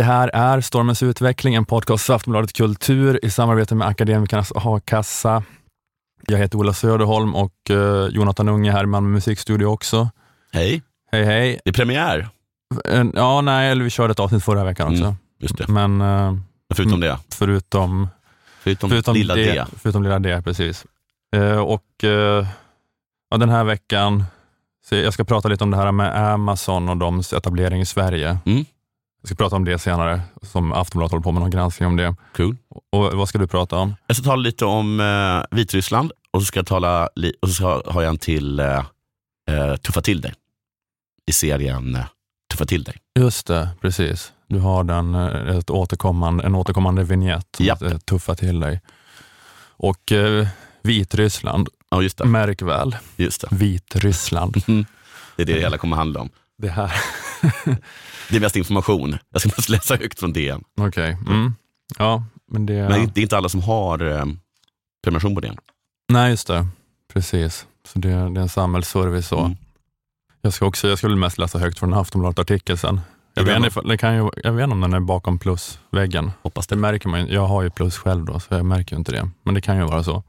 [0.00, 5.42] Det här är Stormens utveckling, en podcast för Aftonbladet Kultur i samarbete med Akademikernas A-kassa.
[6.26, 10.10] Jag heter Ola Söderholm och eh, Jonathan Unge här i Malmö musikstudio också.
[10.52, 10.82] Hej,
[11.12, 11.60] Hej hej.
[11.64, 12.28] det är premiär.
[12.88, 15.04] Eh, Ja, nej, eller vi körde ett avsnitt förra veckan också.
[15.04, 15.68] Mm, Just det.
[15.68, 16.34] Men eh,
[16.74, 17.00] Förutom Mm.
[17.00, 18.08] det, förutom,
[18.62, 19.64] förutom, förutom, lilla det, D.
[19.82, 20.84] förutom lilla D, precis.
[21.36, 21.84] Eh, och
[23.30, 24.24] ja, den här veckan,
[24.88, 28.38] så jag ska prata lite om det här med Amazon och deras etablering i Sverige.
[28.46, 28.64] Mm.
[29.22, 32.14] Jag ska prata om det senare, som Aftonbladet håller på med någon granskning om det.
[32.36, 32.56] Cool.
[32.92, 33.94] Och vad ska du prata om?
[34.06, 37.06] Jag ska tala lite om eh, Vitryssland och så ska jag tala
[37.42, 38.84] och så ska, har jag en till eh,
[39.50, 40.34] eh, Tuffa till dig
[41.26, 42.04] i serien eh,
[42.52, 42.96] Tuffa till dig.
[43.18, 44.32] Just det, precis.
[44.48, 48.06] Du har den, eh, ett återkommande, en återkommande vignett som Japp.
[48.06, 48.80] Tuffa till dig.
[49.76, 50.46] Och eh,
[50.82, 52.24] Vitryssland, Ja, just det.
[52.24, 53.48] märk väl, Just det.
[53.50, 54.52] Vitryssland.
[55.36, 56.28] Det är det det hela kommer handla om.
[56.58, 56.92] Det här,
[58.30, 59.18] Det är mest information.
[59.32, 60.64] Jag ska mest läsa högt från DN.
[60.80, 61.16] okej.
[61.26, 61.54] Mm.
[61.98, 62.88] Ja, men det...
[62.88, 64.24] Men det är inte alla som har eh,
[65.04, 65.56] prenumeration på DN.
[66.12, 66.66] Nej, just det.
[67.12, 67.66] Precis.
[67.88, 69.28] Så det, det är en samhällsservice.
[69.28, 69.38] Så.
[69.40, 69.56] Mm.
[70.42, 73.00] Jag, ska också, jag skulle mest läsa högt från Aftonbladet-artikel sen.
[73.34, 76.30] Jag vet, inte, det kan ju, jag vet inte om den är bakom plusväggen.
[76.42, 76.80] Hoppas Det det.
[76.80, 77.26] märker man.
[77.28, 79.30] Jag har ju plus själv då, så jag märker ju inte det.
[79.42, 80.22] Men det kan ju vara så.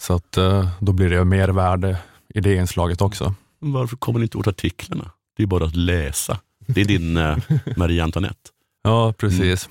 [0.00, 1.98] Så att, eh, då blir det mer värde
[2.34, 3.34] i det inslaget också.
[3.60, 5.10] Men Varför kommer ni inte åt artiklarna?
[5.36, 6.38] Det är bara att läsa.
[6.68, 7.36] Det är din eh,
[7.76, 8.50] Marie Antoinette.
[8.82, 9.68] Ja, precis.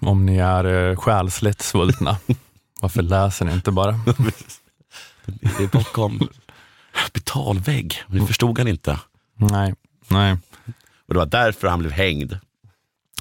[0.00, 2.16] Om ni är eh, själsligt svultna,
[2.80, 3.92] varför läser ni inte bara?
[5.26, 6.28] Det är bakom
[7.12, 8.02] betalvägg.
[8.06, 8.98] Det förstod han inte.
[9.36, 9.74] Nej,
[10.08, 10.36] nej.
[11.08, 12.32] Och det var därför han blev hängd.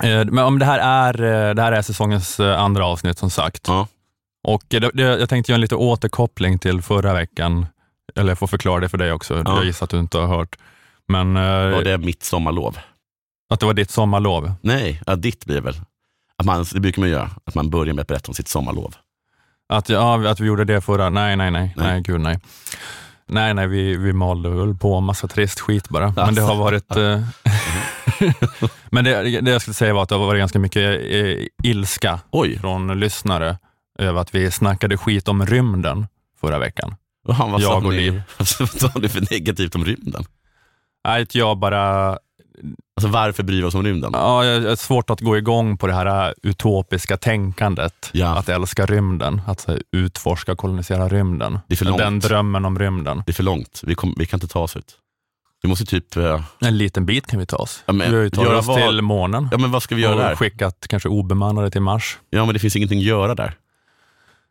[0.03, 3.29] Eh, Men om det här är, eh, det här är säsongens eh, andra avsnitt som
[3.29, 3.67] sagt.
[3.67, 3.87] Ja.
[4.43, 7.65] Och eh, det, det, jag tänkte göra en lite återkoppling till förra veckan.
[8.15, 9.33] Eller jag får förklara det för dig också.
[9.45, 9.55] Ja.
[9.55, 10.55] Jag gissar att du inte har hört.
[11.07, 12.77] Men eh, Var det mitt sommarlov?
[13.53, 14.53] Att det var ditt sommarlov.
[14.61, 15.75] Nej, ja, ditt blir det väl.
[16.37, 18.95] Att man, det brukar man göra, att man börjar med att berätta om sitt sommarlov.
[19.69, 22.01] Att, ja, att vi gjorde det förra, nej, nej, nej, nej, Nej.
[22.01, 22.39] gud nej.
[23.27, 26.13] Nej, nej, vi, vi malde väl på massa trist skit bara.
[26.15, 26.63] Men det har Alltså.
[26.63, 26.95] varit...
[26.95, 31.45] Eh, men det, det jag skulle säga var att det har varit ganska mycket eh,
[31.63, 33.57] ilska Oj, från lyssnare
[33.99, 36.07] över att vi snackade skit om rymden
[36.41, 36.95] förra veckan.
[37.29, 38.21] han, vad Jag sa och ni, Liv.
[38.37, 40.23] vad sa ni för negativt om rymden?
[41.05, 42.17] Nej, jag bara...
[42.95, 44.11] Alltså varför bryr vi oss om rymden?
[44.13, 48.09] Ja, jag är svårt att gå igång på det här äh, utopiska tänkandet.
[48.11, 48.37] Ja.
[48.37, 51.59] Att älska rymden, att här, utforska och kolonisera rymden.
[51.67, 51.97] Det är för långt.
[51.97, 53.23] Den drömmen om rymden.
[53.25, 54.97] Det är för långt, vi, kom, vi kan inte ta oss ut.
[55.61, 57.83] Vi måste typ, eh, En liten bit kan vi ta oss.
[57.85, 58.77] Ja, men vi har ju tagit oss vad?
[58.77, 60.31] till månen ja men vad ska vi göra där?
[60.31, 62.17] och skickat kanske obemannade till Mars.
[62.29, 63.53] Ja men det finns ingenting att göra där.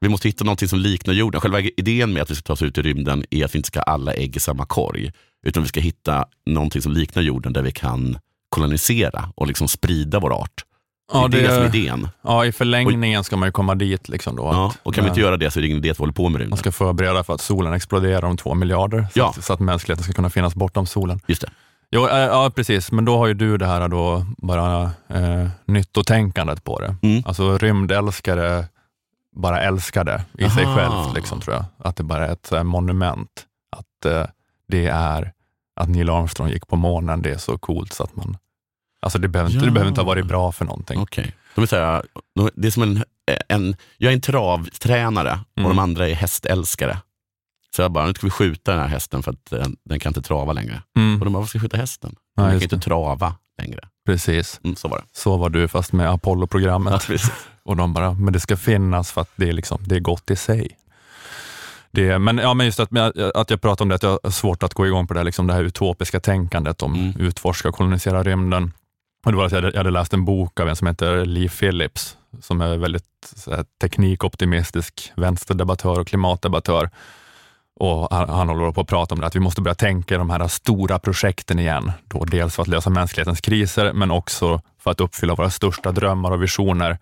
[0.00, 1.40] Vi måste hitta någonting som liknar jorden.
[1.40, 3.66] Själva idén med att vi ska ta oss ut i rymden är att vi inte
[3.66, 5.12] ska ha alla ägg i samma korg.
[5.42, 10.18] Utan vi ska hitta någonting som liknar jorden där vi kan kolonisera och liksom sprida
[10.20, 10.64] vår art.
[11.12, 12.08] Ja, det är det som är idén.
[12.22, 14.08] ja, i förlängningen ska man ju komma dit.
[14.08, 15.90] Liksom då, Ja, och kan vi inte eh, göra det så är det ingen idé
[15.90, 16.58] att vi håller på med Man rymden.
[16.58, 19.28] ska förbereda för att solen exploderar om två miljarder, så, Ja.
[19.38, 21.20] att, så att mänskligheten ska kunna finnas bortom solen.
[21.26, 21.50] Just det.
[21.90, 22.92] Jo, äh, ja, precis.
[22.92, 26.96] Men då har ju du det här då bara eh, nyttotänkandet på det.
[27.02, 27.22] Mm.
[27.26, 28.64] Alltså rymdälskare
[29.36, 30.76] bara älskar det i sig Aha.
[30.76, 31.64] självt, liksom, tror jag.
[31.78, 33.28] Att det bara är ett här, monument.
[33.76, 34.24] Att eh,
[34.72, 35.32] det är
[35.80, 38.36] att Neil Armstrong gick på månen, det är så coolt så att man...
[39.00, 39.66] Alltså det behöver, inte, Ja.
[39.66, 41.00] det behöver inte ha varit bra för någonting.
[41.00, 41.34] Okej.
[41.54, 42.02] De är så här,
[42.34, 43.04] de- det är som en,
[43.48, 45.68] en, jag är en travtränare och Mm.
[45.70, 46.98] de andra är hästälskare.
[47.76, 50.10] Så jag bara, nu ska vi skjuta den här hästen för att den, den kan
[50.10, 50.82] inte trava längre.
[50.96, 52.14] Mm, Och de bara, varför ska vi skjuta hästen?
[52.36, 53.80] Ja, den kan just inte trava längre.
[54.06, 54.60] precis.
[54.64, 55.04] Mm, så var det.
[55.12, 57.06] Så var du fast med Apollo-programmet.
[57.08, 57.18] Ja.
[57.64, 60.30] Och de bara, men det ska finnas för att det är, liksom, det är gott
[60.30, 60.76] i sig.
[61.92, 62.90] Det, men, ja, men just att,
[63.34, 65.46] att jag pratar om det, att jag har svårt att gå igång på det, liksom
[65.46, 67.20] det här utopiska tänkandet om Mm.
[67.20, 68.72] utforska och kolonisera rymden.
[69.26, 71.24] Och det var att jag hade, jag hade läst en bok av en som heter
[71.24, 73.04] Lee Phillips, som är väldigt
[73.46, 76.90] här, teknikoptimistisk vänsterdebattör och klimatdebattör.
[77.80, 80.18] Och han, han håller på att prata om det, att vi måste börja tänka i
[80.18, 81.92] de här stora projekten igen.
[82.08, 86.30] Då dels för att lösa mänsklighetens kriser, men också för att uppfylla våra största drömmar
[86.30, 86.98] och visioner.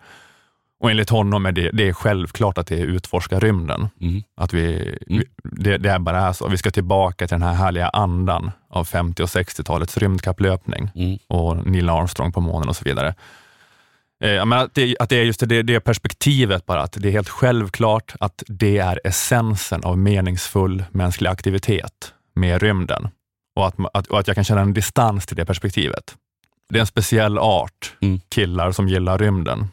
[0.81, 3.89] Och enligt honom är det, det är självklart att det är utforska rymden.
[4.01, 4.23] Mm.
[4.37, 6.47] Att vi, vi, det, det är bara är så.
[6.47, 11.17] Vi ska tillbaka till den här härliga andan av 50 och 60-talets rymdkapplöpning Mm.
[11.27, 13.15] och Neil Armstrong på månen och så vidare.
[14.23, 17.11] Eh, menar att, det, att det är just det, det perspektivet bara, att det är
[17.11, 23.07] helt självklart att det är essensen av meningsfull mänsklig aktivitet med rymden.
[23.55, 26.15] Och att, att, och att jag kan känna en distans till det perspektivet.
[26.69, 28.19] det är en speciell art Mm.
[28.29, 29.67] killar som gillar rymden.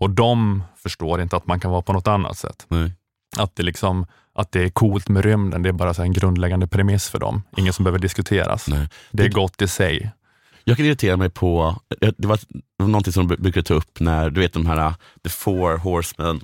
[0.00, 2.66] Och de förstår inte att man kan vara på något annat sätt.
[2.68, 2.92] Nej.
[3.36, 7.08] Att det, liksom, att det är coolt med rymden, det är bara en grundläggande premiss
[7.08, 7.42] för dem.
[7.56, 8.68] Ingen som behöver diskuteras.
[8.68, 8.88] Nej.
[9.10, 10.10] Det är gott i sig.
[10.64, 12.38] Jag kan irritera mig på, eh, det var,
[12.78, 14.92] någonting som de brukade ta upp när, du vet de här, uh,
[15.24, 16.40] the four horsemen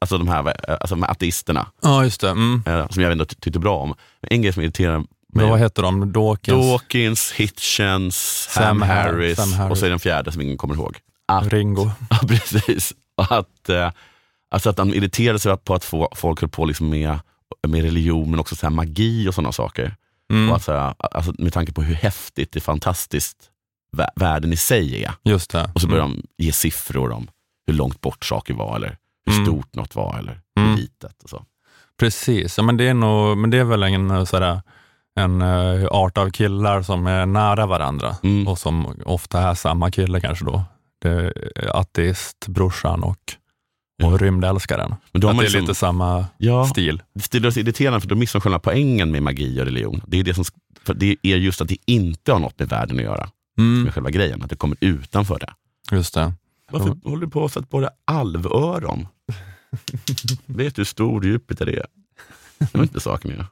[0.00, 2.30] alltså de här, eh, alltså de här ateisterna, Ja, just det.
[2.30, 2.62] Mm.
[2.66, 3.94] eh, som jag ändå ty- tyckte bra om.
[4.22, 4.98] En grej som irriterar
[5.32, 6.12] mig, Vad heter de?
[6.12, 6.66] Dawkins?
[6.66, 8.16] Dawkins, Hitchens,
[8.50, 9.70] Sam, Sam Har- Harris, Sam Harris.
[9.70, 10.98] och så är det den fjärde som ingen kommer ihåg.
[11.28, 11.90] Att, Ringo.
[12.10, 12.92] ja, precis.
[13.16, 13.90] Att, eh,
[14.50, 17.18] alltså att han irriterade sig på att få, folk höll på liksom med,
[17.68, 19.96] med religion men också så här magi och sådana saker.
[20.32, 20.50] Mm.
[20.50, 23.36] Och att, så här, alltså, med tanke på hur häftigt, det är fantastiskt
[23.96, 25.12] vä- världen i sig är.
[25.24, 25.70] Just det.
[25.74, 26.22] Och så börjar Mm.
[26.36, 27.28] de ge siffror om
[27.66, 28.96] hur långt bort saker var eller
[29.26, 29.46] hur Mm.
[29.46, 30.70] stort något var eller Mm.
[30.70, 31.22] hur litet.
[31.22, 31.44] Och så.
[32.00, 34.62] Precis, ja, men, det är nog, men det är väl en, eh, sådär,
[35.20, 38.48] en eh, art av killar som är nära varandra Mm.
[38.48, 40.62] och som ofta är samma kille kanske då.
[40.98, 41.10] Det
[41.56, 44.16] är ateistbrorsan och, och Ja.
[44.20, 44.94] rymdälskaren.
[45.12, 47.02] Men har Att det är liksom, lite samma ja, stil.
[47.30, 50.00] det är irriterande för då missar de själva poängen med magi och religion.
[50.06, 50.44] Det är, det som,
[50.84, 53.28] för det är just att det inte har något med världen att göra,
[53.58, 55.52] Mm, med själva grejen, att det kommer utanför det.
[55.96, 56.32] just det.
[56.70, 57.10] Varför Ja.
[57.10, 59.06] håller du på att sätta på dig alvöron?
[60.46, 61.86] Vet du hur stor Jupiter är?
[62.58, 63.46] Det var inte saken jag.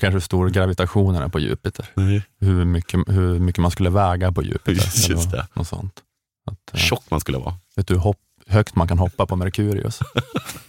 [0.00, 1.86] Kanske hur stor gravitationen är på Jupiter.
[1.94, 2.22] Nej.
[2.40, 4.72] Hur mycket, hur mycket man skulle väga på Jupiter.
[4.72, 5.46] Just- just det.
[5.54, 6.02] Något sånt.
[6.48, 7.54] Att, eh, Tjock man skulle vara.
[7.76, 8.14] vet du hur
[8.46, 9.98] högt man kan hoppa på Merkurius?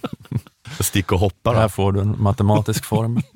[0.80, 1.70] Stick och hoppa Här då.
[1.70, 3.22] får du en matematisk form.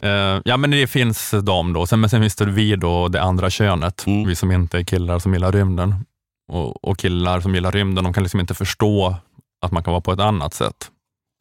[0.00, 3.22] Eh, ja men det finns de då, sen, men sen finns det vi då, det
[3.22, 4.28] andra könet, Mm.
[4.28, 5.94] vi som inte är killar som gillar rymden.
[6.52, 9.16] Och, och killar som gillar rymden, de kan liksom inte förstå
[9.62, 10.90] att man kan vara på ett annat sätt.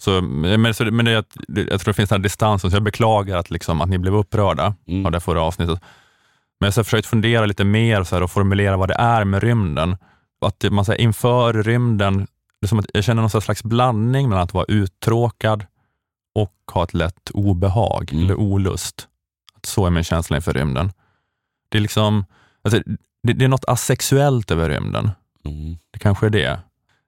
[0.03, 1.11] Så, men så, men det,
[1.47, 4.15] jag tror det finns den här distansen, så jag beklagar att, liksom, att ni blev
[4.15, 5.05] upprörda Mm.
[5.05, 5.79] av det förra avsnittet.
[6.59, 9.43] Men jag har försökt fundera lite mer så här, och formulera vad det är med
[9.43, 9.97] rymden.
[10.41, 12.17] Att man säger inför rymden,
[12.61, 15.65] det är som att jag känner någon slags blandning mellan att vara uttråkad
[16.35, 18.23] och ha ett lätt obehag Mm.
[18.25, 19.07] eller olust.
[19.57, 20.91] Att så är min känsla inför rymden.
[21.69, 22.25] Det är liksom,
[22.63, 22.81] alltså,
[23.23, 25.11] det, det är något asexuellt över rymden.
[25.45, 25.77] Mm.
[25.91, 26.59] Det kanske är det.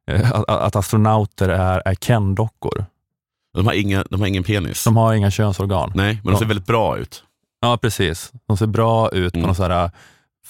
[0.08, 2.86] Eh, Att, att astronauter är, är Ken-dockor.
[3.54, 4.84] De, har ingen, de har ingen penis.
[4.84, 5.92] De har inga könsorgan.
[5.96, 7.24] Nej, men de ser väldigt bra ut.
[7.62, 8.32] Ja, precis.
[8.48, 9.48] De ser bra ut på Mm.
[9.48, 9.92] något så här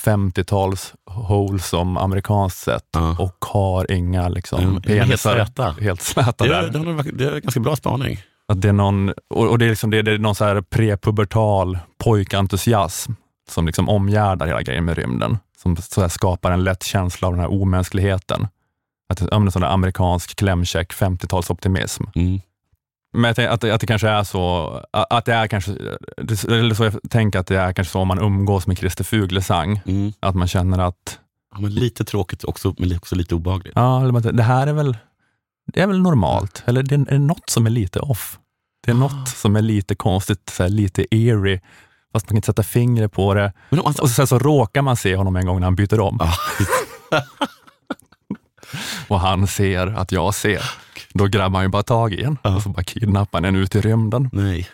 [0.04, 3.16] 50-tals wholesome amerikanskt sätt Ja.
[3.20, 5.34] och har inga liksom, De är helt penisar.
[5.36, 5.76] släta.
[5.82, 6.64] Helt släta Det där.
[6.64, 8.20] är, det, är, det är en ganska bra spaning.
[8.48, 13.12] Att det är någon, och, det är, liksom, det, är någon så här prepubertal pojkentusiasm
[13.50, 15.38] som liksom omgärdar hela grejen med rymden.
[15.58, 18.48] Som så skapar en lätt känsla av den här omänskligheten.
[19.10, 22.10] Att, ja, sån där amerikansk klämkäck 50-talsoptimism.
[22.16, 22.42] Mm.
[23.18, 25.72] Men jag att, att det kanske är så, att det är kanske,
[26.48, 29.82] eller så jag tänker att det är kanske så om man umgås med Christer Fuglesang,
[29.86, 30.14] Mm.
[30.20, 31.20] att man känner att
[31.56, 33.74] Ja, men lite tråkigt också, men också lite obehagligt.
[33.76, 34.00] ja,
[34.34, 34.98] det här är väl,
[35.74, 38.40] det är väl normalt, eller det är, är något som är lite off.
[38.86, 39.00] Det är Ah.
[39.00, 41.62] något som är lite konstigt, så här, lite eerie,
[42.14, 43.54] fast man kan inte sätta fingret på det.
[43.70, 46.20] Men man, Och sen så råkar man se honom en gång när han byter om
[46.22, 46.34] ah,
[49.08, 50.62] och han ser att jag ser.
[51.14, 52.56] Då grabbar han ju bara tag i en Ja.
[52.56, 54.30] och så bara kidnappar han en ut i rymden.
[54.34, 54.68] nej.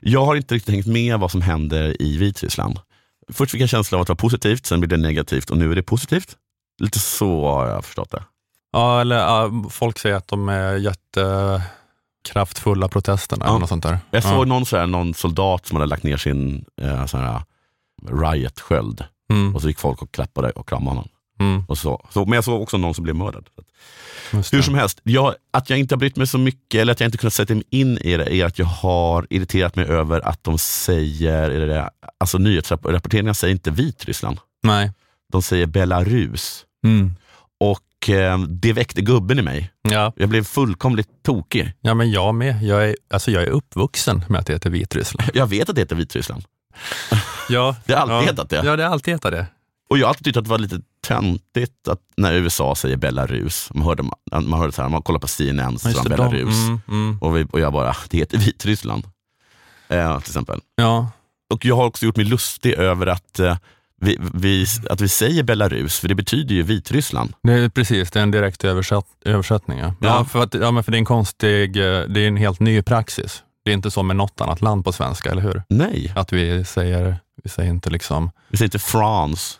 [0.00, 2.78] Jag har inte riktigt hängt med vad som händer i Vitryssland.
[3.32, 5.72] Först fick jag känslan av att det var positivt, sen blev det negativt och nu
[5.72, 6.36] är det positivt.
[6.82, 8.22] Lite så har jag förstått det.
[8.72, 13.48] Ja, eller ja, folk säger att de är jättekraftfulla protesterna Ja.
[13.50, 13.98] eller något sånt där.
[14.10, 14.30] Jag ja.
[14.30, 17.06] såg någon, så här, någon soldat som hade lagt ner sin eh,
[18.10, 21.08] riot-sköld mm, och så gick folk och klappade och kramade honom.
[21.40, 23.48] mm, Och så, så, men jag såg också någon som blev mördad.
[24.32, 24.62] Hur det.
[24.62, 27.18] som helst, jag, att jag inte har brytt mig så mycket eller att jag inte
[27.18, 30.58] kunnat sätta mig in i det är att jag har irriterat mig över att de
[30.58, 34.92] säger, är det, alltså nyhetsrapporteringarna säger inte Vitryssland, Nej.
[35.32, 36.64] de säger Belarus.
[36.86, 37.14] Mm.
[37.60, 39.70] Och eh, det väckte gubben i mig.
[39.82, 40.12] Ja.
[40.16, 41.72] Jag blev fullkomligt tokig.
[41.80, 42.62] ja, men jag med.
[42.62, 45.30] Jag är, alltså jag är uppvuxen med att det heter Vitryssland.
[45.34, 46.44] Jag vet att det heter Vitryssland.
[47.48, 48.20] Ja, Det har alltid ja.
[48.20, 48.62] hetat det.
[48.64, 49.46] Ja, det har alltid hetat det.
[49.90, 53.70] Och jag har alltid tyckt att det var lite töntigt att när USA säger Belarus,
[53.74, 56.54] man hörde, man hörde så här, man kollar på CNN så sa de Belarus.
[56.66, 57.18] Mm, mm.
[57.20, 59.04] Och, vi, och jag bara, det heter Vitryssland.
[59.88, 60.60] Eh, till exempel.
[60.76, 61.10] Ja,
[61.54, 63.56] Och jag har också gjort mig lustig över att, eh,
[64.00, 67.32] vi, vi, att vi säger Belarus, för det betyder ju Vitryssland.
[67.42, 68.10] det är precis.
[68.10, 69.78] Det är en direkt översatt, översättning.
[69.78, 69.86] Ja.
[69.86, 70.24] Ja, Ja.
[70.24, 72.82] för att, ja, men för det är en konstig, eh, det är en helt ny
[72.82, 73.42] praxis.
[73.64, 75.62] Det är inte som med något annat land på svenska, eller hur?
[75.68, 79.58] Nej, Att vi säger, vi säger inte liksom, vi säger inte France.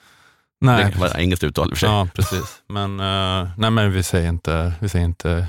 [0.61, 1.88] nej, Det var engelskt uttal i och för sig.
[1.88, 2.62] Ja, precis.
[2.68, 5.47] Men, eh, nej, men vi säger inte, vi säger inte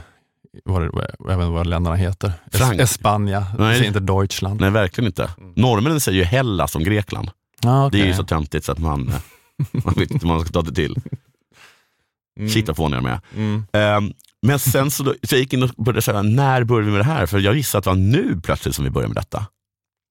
[0.66, 0.86] vad, det-
[1.34, 2.34] inte vad länderna heter.
[2.52, 3.76] Frank- Espanja, Nej.
[3.76, 4.62] säger inte Deutschland.
[4.62, 5.30] Nej, verkligen inte.
[5.56, 7.32] Norrmännen säger ju Hellas som Grekland.
[7.66, 9.12] Ah, Det är ju så töntigt så att man,
[9.72, 10.96] man vet inte vad man ska ta det till.
[12.40, 12.50] Mm.
[12.50, 13.20] Shit vad fåniga de är.
[13.36, 13.66] Mm.
[13.74, 16.92] Ehm, men sen så, då, så jag gick in och började säga, när började vi
[16.92, 17.26] med det här?
[17.26, 19.46] För jag gissade att det var nu plötsligt som vi började med detta.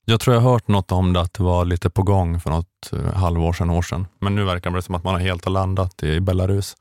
[0.08, 2.50] Jag tror jag har hört något om det, att det var lite på gång för
[2.50, 4.06] något eh, halvår sedan, år sedan.
[4.20, 6.76] Men nu verkar det som att man har helt har landat i Belarus.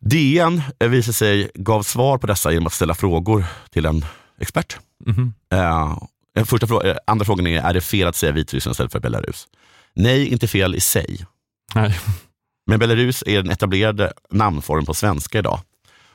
[0.00, 4.04] DN eh, visade sig gav svar på dessa genom att ställa frågor till en
[4.40, 4.76] expert.
[5.06, 5.34] Mhm.
[5.52, 9.00] Eh, första frå- eh, andra frågan är, är det fel att säga Vitryssland istället för
[9.00, 9.46] Belarus?
[9.94, 11.26] Nej, inte fel i sig.
[11.74, 11.98] Nej.
[12.66, 15.60] Men Belarus är den etablerade namnformen på svenska idag.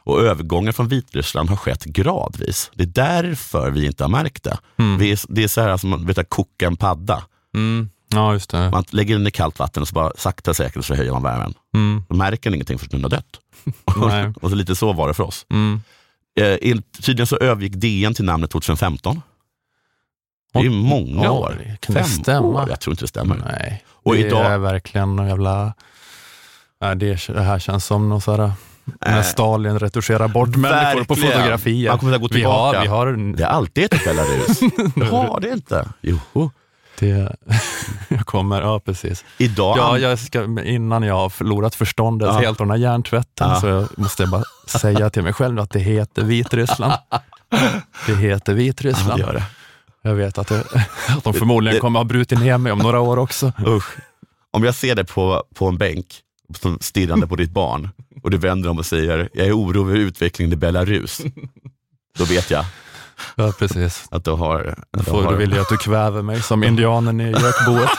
[0.09, 2.71] Och övergången från Vitryssland har skett gradvis.
[2.73, 4.57] Det är därför vi inte har märkt det.
[4.77, 4.97] Mm.
[4.97, 7.23] Vi är, det är så här som vet, att koka en padda.
[7.55, 7.89] Mm.
[8.11, 8.69] Ja, just det.
[8.71, 11.53] Man lägger den i kallt vatten och så bara sakta säkert så höjer man värmen.
[11.75, 12.03] Mm.
[12.09, 13.39] Då märker den ingenting förrän den har dött.
[14.41, 15.45] Och så lite så var det för oss.
[15.49, 15.81] Mm.
[16.39, 19.21] Eh, tydligen så övergick DN till namnet 2015.
[20.53, 21.77] Det är många Ja, år.
[21.79, 22.47] Kan det Fem stämma?
[22.63, 22.69] år?
[22.69, 23.35] Jag tror inte det stämmer.
[23.45, 23.83] Nej.
[23.89, 25.73] Och det idag- är verkligen någon jävla...
[26.81, 28.51] Nej, det, det här känns som någon sån här...
[29.05, 31.89] När Eh, Stalin retuscherar bort människor på fotografier.
[31.89, 32.81] Man kommer att gå vi har, tillbaka.
[32.81, 34.59] vi har Det har alltid hetat Belarus.
[34.95, 35.89] det har det inte.
[36.01, 36.19] Jo.
[36.99, 37.35] det,
[38.07, 39.25] jag kommer, ja precis.
[39.37, 42.39] Idag Ja, jag ska, innan jag har förlorat förståndet Ja.
[42.39, 43.61] helt av den här hjärntvätten Ja.
[43.61, 46.93] så måste jag bara säga till mig själv att det heter Vitryssland.
[48.07, 49.19] Det heter Ja, Vitryssland.
[49.19, 49.43] det gör det.
[50.01, 50.63] Jag vet att, det,
[51.17, 53.51] att de förmodligen Det- kommer ha brutit ner mig om några år också.
[53.67, 53.97] Usch.
[54.51, 56.05] Om jag ser dig på, på en bänk
[56.79, 57.89] stirrande på ditt barn
[58.23, 61.21] och du vänder om och säger jag är orolig över utvecklingen i Belarus.
[62.17, 62.65] Då vet jag
[63.35, 64.07] Ja, precis.
[64.11, 66.41] att du har, Då att du får, har, då vill jag att du kväver mig
[66.41, 67.89] som indianen i gökboet.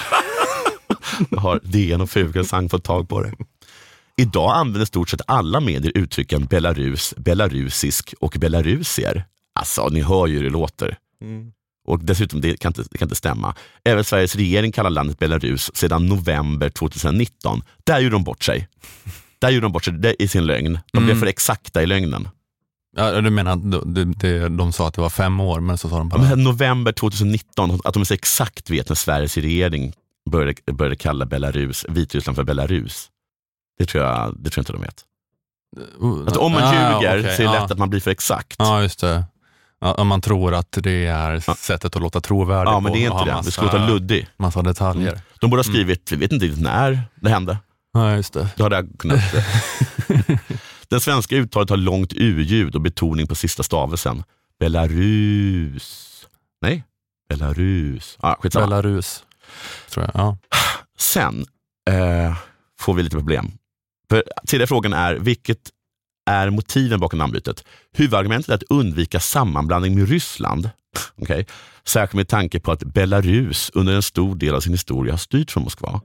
[1.30, 3.32] du har DN och Fuglesang fått tag på det.
[4.16, 9.24] Idag använder stort sett alla medier uttrycken Belarus, belarusisk och belarusier.
[9.54, 10.98] Alltså, ni hör ju hur det låter.
[11.86, 13.54] Och dessutom, det kan, inte, det kan inte stämma.
[13.84, 17.62] Även Sveriges regering kallar landet Belarus sedan november 2019.
[17.84, 18.68] Där gjorde de bort sig.
[19.40, 20.78] Där gjorde de bort sig det, i sin lögn.
[20.92, 21.20] De blev Mm.
[21.20, 22.28] för exakta i lögnen.
[22.96, 25.88] Ja, du menar att de, de, de sa att det var fem år, men så
[25.88, 26.22] sa de bara...
[26.22, 29.92] men november 2019, att de så exakt vet när Sveriges regering
[30.30, 33.06] började, började kalla Belarus, Vitryssland för Belarus.
[33.78, 35.04] Det tror jag, det tror jag inte de vet.
[36.28, 37.62] Att om man Ah, ljuger okej, så är det ja.
[37.62, 38.56] lätt att man blir för exakt.
[38.58, 39.24] Ja, just det.
[39.80, 43.24] Om man tror att det är sättet att låta trovärdig Ja, men det är inte
[43.24, 43.30] det.
[43.34, 44.26] Massa, Det ska låta luddig.
[44.36, 45.20] massa detaljer.
[45.40, 47.58] De borde ha skrivit, vi vet inte riktigt när det hände.
[47.92, 48.48] Ja, just det.
[48.56, 49.20] Då hade jag kunnat...
[50.88, 54.22] Den svenska uttalet har långt u-ljud och betoning på sista stavelsen.
[54.58, 56.26] Belarus.
[56.62, 56.84] Nej,
[57.28, 58.18] Belarus.
[58.20, 58.66] Ah, skitsamma.
[58.66, 59.24] Belarus,
[59.90, 60.12] tror jag.
[60.14, 60.38] Ja.
[60.98, 61.46] Sen
[61.90, 62.36] eh,
[62.80, 63.52] får vi lite problem.
[64.10, 65.70] För tredje frågan är, vilket
[66.30, 67.64] är motiven bakom namnbytet?
[67.92, 70.70] Huvudargumentet är att undvika sammanblandning med Ryssland.
[71.16, 71.44] Okay?
[71.84, 75.50] Särskilt med tanke på att Belarus under en stor del av sin historia har styrt
[75.50, 76.00] från Moskva.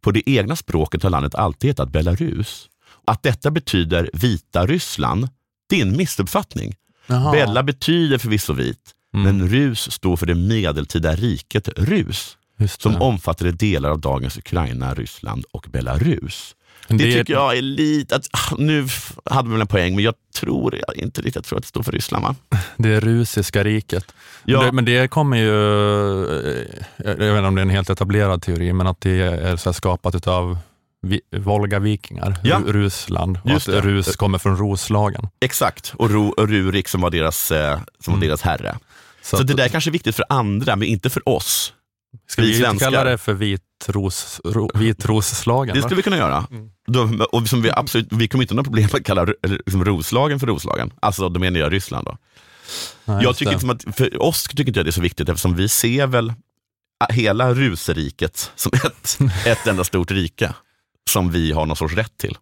[0.00, 2.68] På det egna språket har landet alltid hetat Belarus.
[3.06, 5.28] Att detta betyder vita Ryssland,
[5.68, 6.74] det är en missuppfattning.
[7.06, 7.32] Jaha.
[7.32, 9.36] Bella betyder förvisso vit, Mm.
[9.38, 12.36] men Rus står för det medeltida riket Rus
[12.78, 16.54] som omfattade delar av dagens Ukraina, Ryssland och Belarus.
[16.88, 18.86] Det, Det- tycker jag är lite, att, ah, nu
[19.24, 21.82] hade vi väl en poäng, men jag tror jag inte riktigt tror att det står
[21.82, 22.34] för Ryssland va?
[22.76, 24.14] Det rusiska riket.
[24.44, 24.62] Ja.
[24.62, 25.48] Det, men det kommer ju,
[26.24, 26.64] eh,
[26.96, 29.72] jag vet inte om det är en helt etablerad teori, men att det är så
[29.72, 30.58] skapat av
[31.36, 32.56] Volga-vikingar, Ja.
[32.66, 33.38] Ru- Rusland.
[33.44, 33.80] Och Just att det.
[33.80, 35.28] Rus kommer från Roslagen.
[35.40, 38.28] Exakt, och, Ru, och Rurik som var deras, eh, som var Mm.
[38.28, 38.78] deras herre.
[39.22, 41.72] Så, Så att, det där är kanske är viktigt för andra, men inte för oss.
[42.28, 43.32] ska vi vi inte kalla det för
[43.86, 45.74] vitros, ro, vitrosslagen?
[45.76, 46.46] Det skulle vi kunna göra.
[46.50, 46.70] Mm.
[46.86, 50.40] Då, och som vi, absolut, vi kommer inte ha några problem att kalla liksom, Roslagen
[50.40, 50.92] för Roslagen.
[51.00, 52.06] Alltså, då menar jag Ryssland.
[52.06, 52.16] Då.
[53.04, 55.54] Nej, Jag tycker inte att, för oss tycker inte jag det är så viktigt eftersom
[55.54, 56.32] vi ser väl
[57.10, 60.52] hela ruseriket som ett, ett enda stort rike
[61.10, 62.36] som vi har någon sorts rätt till.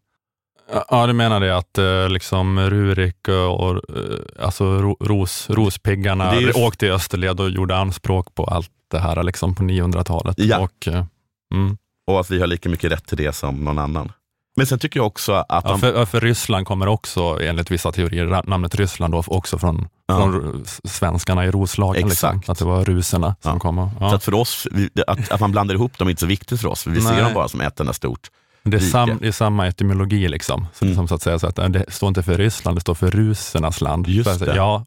[0.89, 6.53] Ja, du menar det att eh, liksom Rurik och, eh, alltså ro, ros, Rospiggarna ju-
[6.53, 10.39] åkte i österled och gjorde anspråk på allt det här liksom på 900-talet.
[10.39, 10.59] Ja.
[10.59, 11.05] Och, eh,
[11.57, 11.77] mm.
[12.07, 14.13] Och att vi har lika mycket rätt till det som någon annan.
[14.57, 17.93] Men sen tycker jag också att ja, för, ja, för Ryssland kommer också, enligt vissa
[17.93, 20.17] teorier, namnet Ryssland då också från, Ja.
[20.17, 22.09] från svenskarna i Roslagen.
[22.09, 22.49] Liksom, Exakt.
[22.49, 23.59] att det var ruserna som Ja.
[23.59, 23.79] kom.
[23.79, 24.15] Och, så ja.
[24.15, 24.67] att för oss,
[25.07, 27.13] att, att man blandar ihop dem är inte så viktigt för oss, för vi ser
[27.13, 27.23] Nej.
[27.23, 28.29] dem bara som ett enda stort.
[28.63, 30.29] det, är sam, det är samma etymologi.
[30.29, 30.67] Liksom.
[30.75, 30.91] Så, Mm.
[30.93, 33.11] liksom, så att säga, så att, eh, det står inte för Ryssland, det står för
[33.11, 34.09] rusernas land.
[34.09, 34.57] Just det.
[34.57, 34.85] Ja,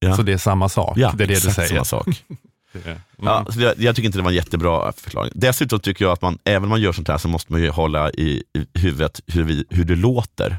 [0.00, 0.16] Ja.
[0.16, 0.98] så det är samma sak.
[0.98, 1.68] Ja, det är det du säger.
[1.68, 2.06] samma sak.
[2.72, 3.34] Är- Mm.
[3.34, 5.32] Ja, så det, jag tycker inte det var en jättebra förklaring.
[5.34, 7.70] Dessutom tycker jag att man, även om man gör sånt här, så måste man ju
[7.70, 10.56] hålla i, i huvudet hur, vi, hur det låter.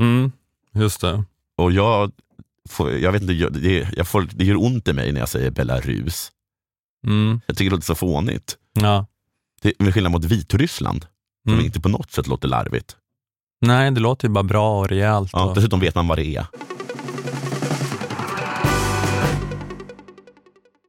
[0.00, 0.32] Mm,
[0.74, 1.24] just det.
[1.58, 2.12] Och jag
[2.68, 5.28] får, jag vet inte, jag- det, jag får, det gör ont i mig när jag
[5.28, 6.32] säger Belarus.
[7.06, 7.40] Mm.
[7.46, 8.56] Jag tycker det låter så fånigt.
[8.72, 9.06] Ja.
[9.62, 11.06] Det är skillnad mot Vitryssland,
[11.44, 11.64] som Mm.
[11.66, 12.96] inte på något sätt låter larvigt.
[13.60, 15.30] Nej, det låter ju bara bra och rejält.
[15.32, 15.54] Ja, och...
[15.54, 16.46] dessutom vet man vad det är.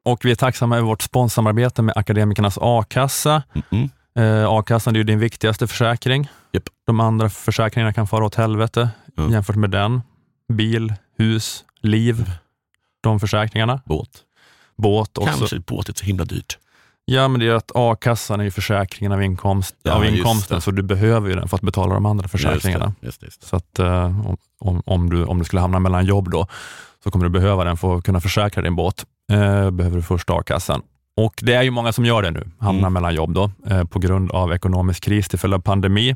[0.08, 3.44] Och vi är tacksamma över vårt sponssamarbete med Akademikernas a-kassa.
[3.72, 3.90] Mm.
[4.20, 6.30] Eh, a-kassan är ju din viktigaste försäkring.
[6.52, 6.64] Japp.
[6.86, 9.30] De andra försäkringarna kan fara åt helvete Ja.
[9.30, 10.02] jämfört med den.
[10.54, 12.32] Bil, hus, liv,
[13.02, 13.82] de försäkringarna.
[13.86, 14.10] Båt.
[14.78, 15.38] Båt också.
[15.38, 16.58] Kanske båt är så himla dyrt.
[17.06, 20.72] Ja, men det är att a-kassan är ju försäkringen av, inkomst, Ja, av inkomsten, så
[20.72, 22.94] du behöver ju den för att betala de andra försäkringarna.
[23.02, 23.48] Just det, just det.
[23.48, 24.22] Så att eh,
[24.60, 26.48] om, om, du, om du skulle hamna mellan jobb då,
[27.04, 29.06] så kommer du behöva den för att kunna försäkra din båt.
[29.32, 30.82] Eh, behöver du först a-kassan.
[31.18, 32.94] Och det är ju många som gör det nu, hamnar Mm.
[32.94, 36.16] mellan jobb då, eh, på grund av ekonomisk kris till följd av pandemi.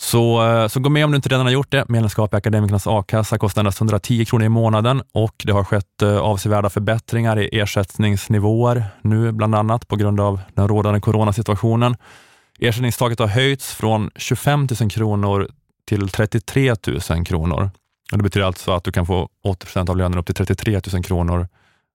[0.00, 1.88] Så, eh, så gå med om du inte redan har gjort det.
[1.88, 6.70] Medlemskap i Akademikernas a-kassa kostar endast 110 kronor i månaden och det har skett avsevärda
[6.70, 11.96] förbättringar i ersättningsnivåer nu, bland annat på grund av den rådande coronasituationen.
[12.58, 15.48] Ersättningstaket har höjts från 25 000 kronor
[15.88, 16.74] till 33
[17.10, 17.70] 000 kronor.
[18.12, 20.80] Och det betyder alltså att du kan få 80 procent av lönen upp till 33
[20.92, 21.48] 000 kronor.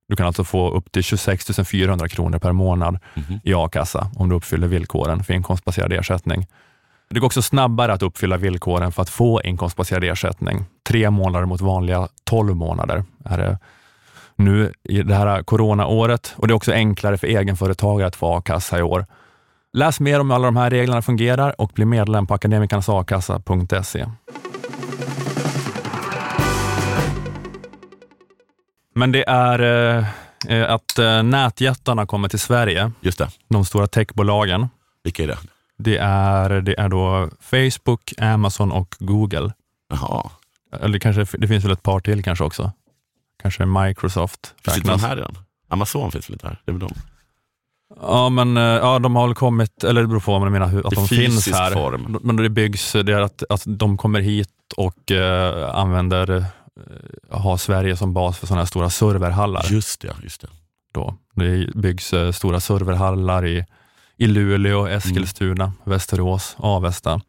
[0.10, 3.40] Du kan alltså få upp till 26 400 kronor per månad Mhm.
[3.44, 6.48] i a-kassa om du uppfyller villkoren för inkomstbaserad ersättning.
[7.10, 10.66] Det går också snabbare att uppfylla villkoren för att få inkomstbaserad ersättning.
[10.88, 13.58] Tre månader mot vanliga 12 månader är det
[14.36, 18.80] nu i det här coronaåret och det är också enklare för egenföretagare att få a-kassa
[18.80, 19.06] i år.
[19.74, 24.06] Läs mer om hur alla de här reglerna fungerar och bli medlem på akademikarsakassa.se.
[28.94, 30.06] Men det är eh,
[30.48, 33.30] eh, att eh, nätjättarna kommer till Sverige, Just det.
[33.50, 34.68] de stora techbolagen.
[35.04, 35.38] Vilka är det?
[35.78, 39.54] Det är, det är då Facebook, Amazon och Google.
[39.90, 40.30] Jaha.
[40.82, 42.72] Eller kanske, det finns väl ett par till kanske också.
[43.42, 45.38] Kanske Microsoft Finns inte de här redan?
[45.70, 46.62] Amazon finns väl inte här?
[46.66, 46.94] Det är väl de?
[48.02, 50.68] Ja, men eh, ja, de har väl kommit, eller det beror på vad man menar,
[50.68, 51.72] hur, att de finns här.
[51.72, 52.18] form.
[52.22, 56.46] Men det byggs, det är att, att de kommer hit och eh, använder,
[56.80, 59.66] eh, har Sverige som bas för sådana här stora serverhallar.
[59.70, 60.48] Just det, just det.
[60.94, 61.16] Då.
[61.36, 63.66] Det byggs eh, stora serverhallar i,
[64.18, 67.22] i Luleå, Eskilstuna, Västerås, Avesta.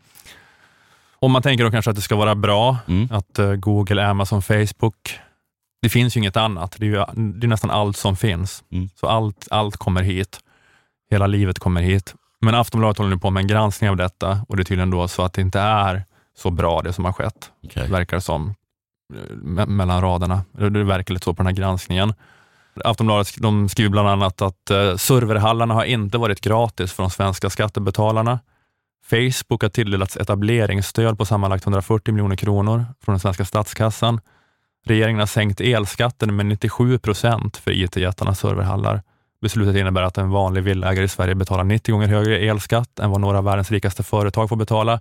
[1.18, 3.08] Om man tänker då kanske att det ska vara bra, Mm.
[3.12, 5.18] att eh, Google, Amazon, Facebook,
[5.82, 6.76] det finns ju inget annat.
[6.78, 8.64] Det är, ju, det är nästan allt som finns.
[8.72, 8.88] Mm.
[8.94, 10.40] Så allt, allt kommer hit.
[11.10, 12.14] Hela livet kommer hit.
[12.40, 15.08] Men Aftonbladet håller nu på med en granskning av detta och det är tydligen då
[15.08, 16.04] så att det inte är
[16.36, 17.88] så bra det som har skett, Okej.
[17.88, 18.54] verkar som,
[19.42, 20.42] me- mellan raderna.
[20.52, 22.14] Det verkar lite så på den här granskningen.
[22.84, 27.50] Aftonbladet de skriver bland annat att eh, serverhallarna har inte varit gratis för de svenska
[27.50, 28.38] skattebetalarna.
[29.10, 34.20] Facebook har tilldelats etableringsstöd på sammanlagt 140 miljoner kronor från den svenska statskassan.
[34.86, 39.02] Regeringen har sänkt elskatten med 97 procent för IT-jättarnas serverhallar.
[39.40, 43.20] Beslutet innebär att en vanlig villaägare i Sverige betalar 90 gånger högre elskatt än vad
[43.20, 45.00] några av världens rikaste företag får betala.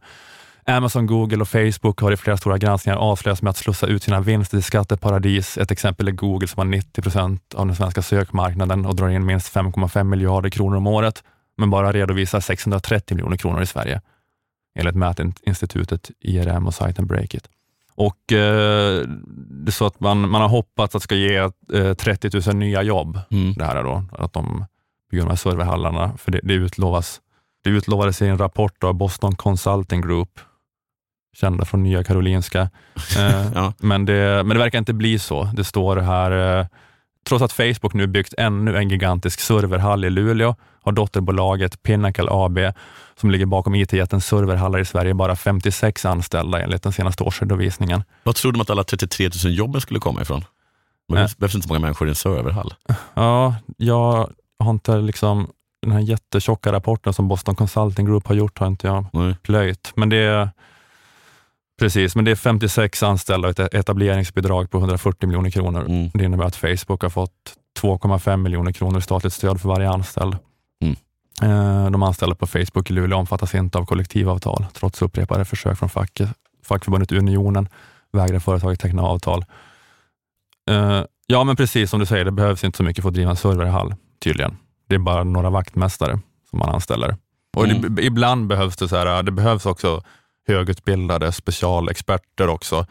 [0.65, 4.19] Amazon, Google och Facebook har i flera stora granskningar avslöjats med att slussa ut sina
[4.21, 5.57] vinster till skatteparadis.
[5.57, 9.25] Ett exempel är Google som har 90 procent av den svenska sökmarknaden och drar in
[9.25, 11.23] minst 5,5 miljarder kronor om året,
[11.57, 14.01] men bara redovisar 630 miljoner kronor i Sverige,
[14.79, 17.49] enligt mätinstitutet IRM och sajten Breakit.
[17.95, 19.01] Och eh,
[19.63, 21.37] det är så att man, man har hoppats att det ska ge
[21.73, 23.53] eh, 30 000 nya jobb, Mm.
[23.53, 24.65] det här då, att de
[25.11, 27.21] bygger de här serverhallarna, för det, det, utlovas,
[27.63, 30.39] det utlovades i en rapport av Boston Consulting Group,
[31.33, 32.69] kända från Nya Karolinska.
[33.17, 33.73] Eh, Ja.
[33.79, 35.43] men, det, men det verkar inte bli så.
[35.43, 36.65] Det står här, eh,
[37.27, 42.59] trots att Facebook nu byggt ännu en gigantisk serverhall i Luleå, har dotterbolaget Pinnacle AB,
[43.19, 48.03] som ligger bakom IT-jättens serverhallar i Sverige, bara 56 anställda enligt den senaste årsredovisningen.
[48.23, 50.45] Vad trodde de att alla 33 000 jobben skulle komma ifrån?
[51.09, 51.17] Men.
[51.27, 52.73] Det behövs inte så många människor i en serverhall.
[53.13, 55.47] Ja, jag har inte liksom,
[55.81, 59.35] den här jättetjocka rapporten som Boston Consulting Group har gjort, har inte jag Nej.
[59.43, 59.91] plöjt.
[59.95, 60.49] Men det är,
[61.79, 65.85] precis, men det är 56 anställda och ett etableringsbidrag på 140 miljoner kronor.
[65.85, 66.09] Mm.
[66.13, 70.37] Det innebär att Facebook har fått 2,5 miljoner kronor i statligt stöd för varje anställd.
[70.81, 70.95] Mm.
[71.85, 75.89] Eh, De anställda på Facebook i Luleå omfattas inte av kollektivavtal, trots upprepade försök från
[75.89, 76.29] facket.
[76.63, 77.69] Fackförbundet Unionen
[78.11, 79.45] vägrar företaget teckna avtal.
[80.69, 83.29] Eh, Ja, men precis som du säger, det behövs inte så mycket för att driva
[83.29, 84.57] en serverhall, tydligen.
[84.89, 87.17] Det är bara några vaktmästare som man anställer.
[87.57, 87.95] Och Mm.
[87.95, 90.03] det, ibland behövs det så här, det behövs också
[90.47, 92.85] högutbildade specialexperter också.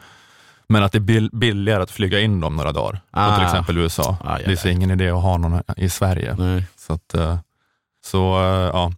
[0.67, 3.01] Men att det är bill- billigare att flyga in dem några dagar.
[3.11, 3.35] Ah.
[3.35, 4.17] Till exempel USA.
[4.25, 6.35] Ah, det är så ingen idé att ha någon i Sverige.
[6.37, 6.65] Nej.
[6.75, 7.37] Så, att, eh,
[8.05, 8.91] så eh, ja.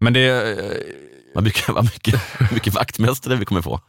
[0.00, 2.22] Men det eh, Vad mycket, vad mycket,
[2.52, 3.80] mycket vaktmästare vi kommer få.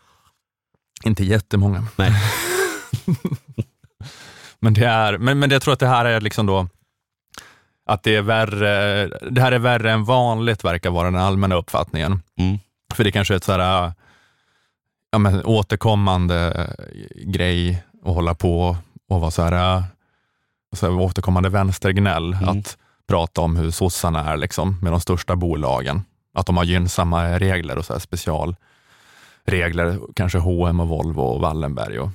[1.04, 1.86] inte jättemånga.
[1.96, 2.12] Nej.
[4.60, 6.68] Men, det är, men, men jag tror att det här är liksom då
[7.86, 12.22] att det är värre, det här är värre än vanligt verkar vara den allmänna uppfattningen.
[12.40, 12.60] Mm.
[12.93, 13.93] För det kanske är ett så här,
[15.12, 16.67] ja, men, återkommande
[17.25, 18.78] grej att hålla på
[19.10, 19.84] och vara så här,
[20.75, 22.34] så här återkommande vänstergnäll.
[22.34, 22.49] Mm.
[22.49, 26.02] Att prata om hur sossarna är liksom, med de största bolagen.
[26.34, 29.99] Att de har gynnsamma regler och så här specialregler.
[30.15, 32.10] Kanske H&M och Volvo och Wallenberg och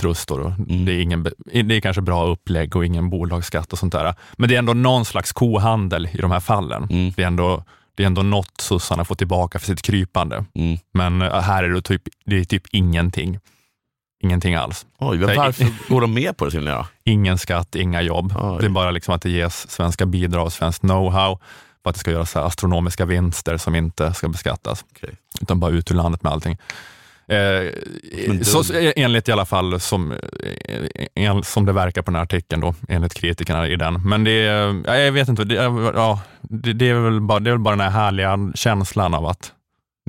[0.00, 0.40] Trustor.
[0.40, 0.84] Och Mm.
[0.84, 4.14] det, är ingen, det är kanske bra upplägg och ingen bolagsskatt och sånt där.
[4.36, 6.82] Men det är ändå någon slags kohandel i de här fallen.
[6.90, 7.12] Mm.
[7.16, 7.64] Det, är ändå,
[7.96, 10.44] det är ändå något sossarna får tillbaka för sitt krypande.
[10.54, 10.78] Mm.
[10.92, 13.38] Men eh, här är det typ, det är typ ingenting.
[14.22, 14.86] Ingenting alls.
[14.98, 16.86] Oj, varför går de med på det Silvia?
[17.04, 18.34] Ingen skatt, inga jobb.
[18.36, 18.58] Oj.
[18.60, 21.38] Det är bara liksom att det ges svenska bidrag och svenskt know-how
[21.82, 24.84] för att det ska göras astronomiska vinster som inte ska beskattas.
[24.92, 25.14] Okej.
[25.40, 26.58] Utan bara ut ur landet med allting.
[27.28, 27.72] Eh,
[28.42, 30.18] så, så, enligt i alla fall som, eh,
[31.14, 34.08] en, som det verkar på den här artikeln, då, enligt kritikerna i den.
[34.08, 37.50] Men det är, ja, jag vet inte, det, ja, det, det, är väl bara, det
[37.50, 39.52] är väl bara den här härliga känslan av att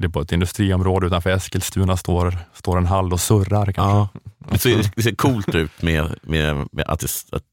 [0.01, 3.65] det är på ett industriområde utanför Eskilstuna står, står en hall och surrar.
[3.65, 3.81] Kanske.
[3.81, 4.09] Ja.
[4.51, 7.43] Det ser, det ser coolt ut med, med, med att, det, att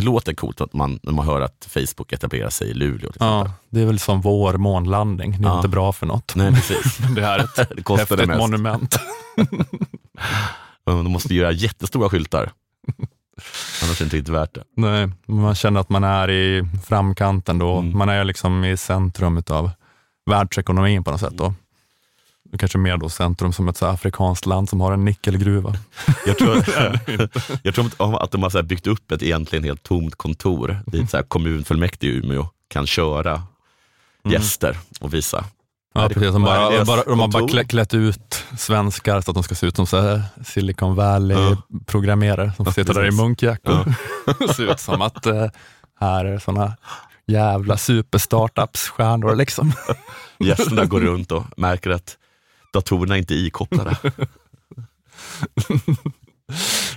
[0.00, 3.10] det låter coolt att man, när man hör att Facebook etablerar sig i Luleå.
[3.20, 5.30] Ja, det är väl som vår månlandning.
[5.42, 5.56] Det är Ja.
[5.56, 6.32] inte bra för något.
[6.36, 6.96] Nej, precis.
[7.16, 8.38] Det är ett Det kostar det häftigt mest.
[8.40, 8.96] monument.
[10.84, 12.50] De måste göra jättestora skyltar.
[13.82, 14.62] Annars är det inte riktigt värt det.
[14.76, 17.78] Nej, man känner att man är i framkanten då.
[17.78, 17.98] Mm.
[17.98, 19.70] Man är liksom i centrum av
[20.30, 21.32] världsekonomin på något sätt.
[21.36, 21.54] Då.
[22.58, 25.74] Kanske mer då centrum som ett så afrikanskt land som har en nickelgruva.
[26.26, 26.56] Jag tror,
[27.62, 27.86] jag tror
[28.22, 32.16] att- de har så byggt upp ett egentligen helt tomt kontor dit så kommunfullmäktige i
[32.16, 33.42] Umeå kan köra
[34.24, 35.44] gäster och visa.
[35.94, 36.32] Ja, precis.
[36.32, 39.66] De, bara, bara, de har bara klä, klätt ut svenskar så att de ska se
[39.66, 43.94] ut som så här Silicon Valley-programmerare som sitter där i munkjackor.
[44.56, 45.46] ser ut som att eh,
[46.00, 46.76] här är sådana
[47.26, 49.34] jävla superstartups-stjärnor.
[49.36, 49.72] Liksom.
[50.38, 52.16] Gästerna går runt och märker att
[52.72, 53.96] datorerna inte är ikopplade.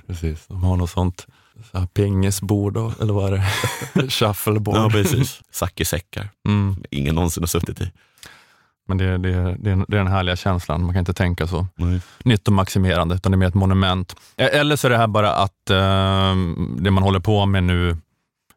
[0.08, 1.28] Precis, de har något sånt
[1.72, 3.38] så pingisbord, och, eller vad är
[3.94, 4.10] det?
[4.10, 4.78] Shuffleboard.
[4.78, 5.42] Ja, precis.
[5.52, 6.30] Sackesäckar.
[6.48, 6.84] Mm.
[6.92, 7.92] Ingen någonsin har suttit i.
[8.88, 11.68] Men det, det, det, är- det är den härliga känslan, man kan inte tänka så
[11.76, 12.02] Nej.
[12.24, 14.16] nyttomaximerande, utan det är mer ett monument.
[14.38, 16.36] E- Eller så är det här bara att eh,
[16.78, 17.98] det man håller på med nu,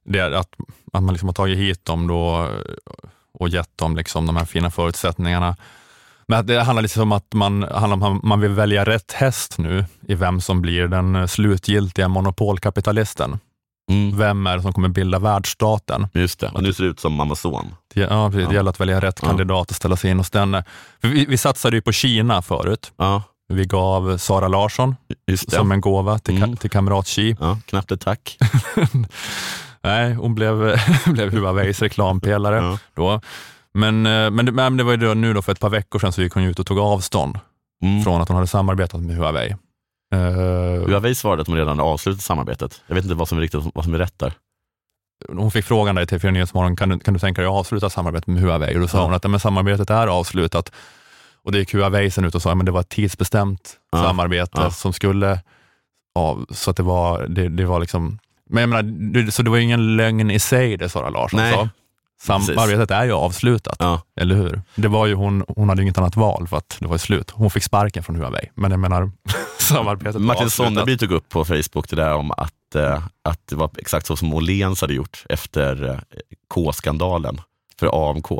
[0.05, 0.55] det är att,
[0.93, 2.51] att man liksom har tagit hit dem då
[3.33, 5.57] och gett dem liksom de här fina förutsättningarna.
[6.29, 9.59] Men det handlar liksom om att man, handlar om att man vill välja rätt häst
[9.59, 13.39] nu i vem som blir den slutgiltiga monopolkapitalisten.
[13.91, 14.19] Mm.
[14.19, 16.09] Vem är det som kommer bilda världsstaten?
[16.13, 17.75] Just det, och nu ser det ut som Amazon.
[17.95, 18.59] Det, ja, precis, det Ja.
[18.59, 20.63] gäller att välja rätt kandidat och ställa sig in hos den.
[21.01, 22.93] För vi, vi satsade ju på Kina förut.
[22.97, 25.37] Ja, Vi gav Sara Larsson det.
[25.51, 26.57] som en gåva till, Mm.
[26.57, 27.37] till Kamrat Xi.
[27.41, 28.39] Ja, knappt ett tack.
[29.83, 32.79] Nej, hon blev, blev Huaweis reklampelare Ja.
[32.95, 33.21] då.
[33.75, 35.99] Men, eh, men, det, men det var ju då, nu då för ett par veckor
[35.99, 37.39] sedan så gick hon ut och tog avstånd
[37.83, 38.03] Mm.
[38.03, 39.55] från att hon hade samarbetat med Huawei.
[40.15, 40.19] Eh,
[40.89, 42.83] Huawei svarade att de redan avslutat samarbetet.
[42.87, 44.33] Jag vet inte vad som är, riktigt, vad som är rätt där.
[45.29, 47.91] hon fick frågan där i TV4 Nyhetsmorgon, kan du, kan du tänka dig att avsluta
[47.91, 48.75] samarbetet med Huawei?
[48.75, 49.05] Och då sa Ja.
[49.05, 50.73] hon att ja, men samarbetet är avslutat.
[51.43, 53.99] Och det gick Huawei sen ut och sa att det var ett tidsbestämt Ja.
[54.03, 54.71] samarbete Ja.
[54.71, 55.41] som skulle
[56.15, 58.19] av, så att det var, det, det var liksom,
[58.51, 61.53] men jag menar, så det var ju ingen lögn i sig det Sara Larsson Nej.
[61.53, 61.69] sa.
[62.23, 64.01] Samarbetet är ju avslutat, Ja.
[64.21, 64.63] eller hur?
[64.75, 67.31] Det var ju hon, hon hade ju inget annat val för att det var slut.
[67.31, 69.11] Hon fick sparken från Huawei, men jag menar,
[69.59, 70.51] samarbetet Martin.
[70.51, 74.17] Sonneby tog upp på Facebook det där om att, eh, att det var exakt så
[74.17, 75.99] som Åhléns hade gjort efter eh,
[76.55, 77.41] K-skandalen
[77.81, 78.31] för AMK.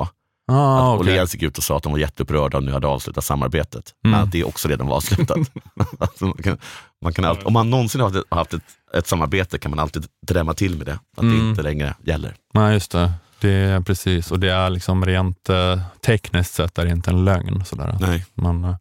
[0.53, 1.01] Ah, att.
[1.01, 3.95] Åhléns gick ut och sa att de var jätteupprörda och nu hade avslutat samarbetet.
[4.05, 4.11] Mm.
[4.13, 5.39] Men att det också redan var avslutat.
[5.99, 6.59] alltså man kan,
[7.03, 8.63] man kan alltid, om man någonsin har haft ett, haft ett,
[8.95, 10.93] ett samarbete kan man alltid drämma till med det.
[10.93, 11.49] Att det Mm.
[11.51, 12.35] inte längre gäller.
[12.55, 13.13] Nej, just det.
[13.45, 17.65] Det precis, och det är liksom rent eh, tekniskt sett är det inte en lögn.
[17.65, 17.97] Sådär.
[18.01, 18.27] Nej.
[18.35, 18.77] Man, eh,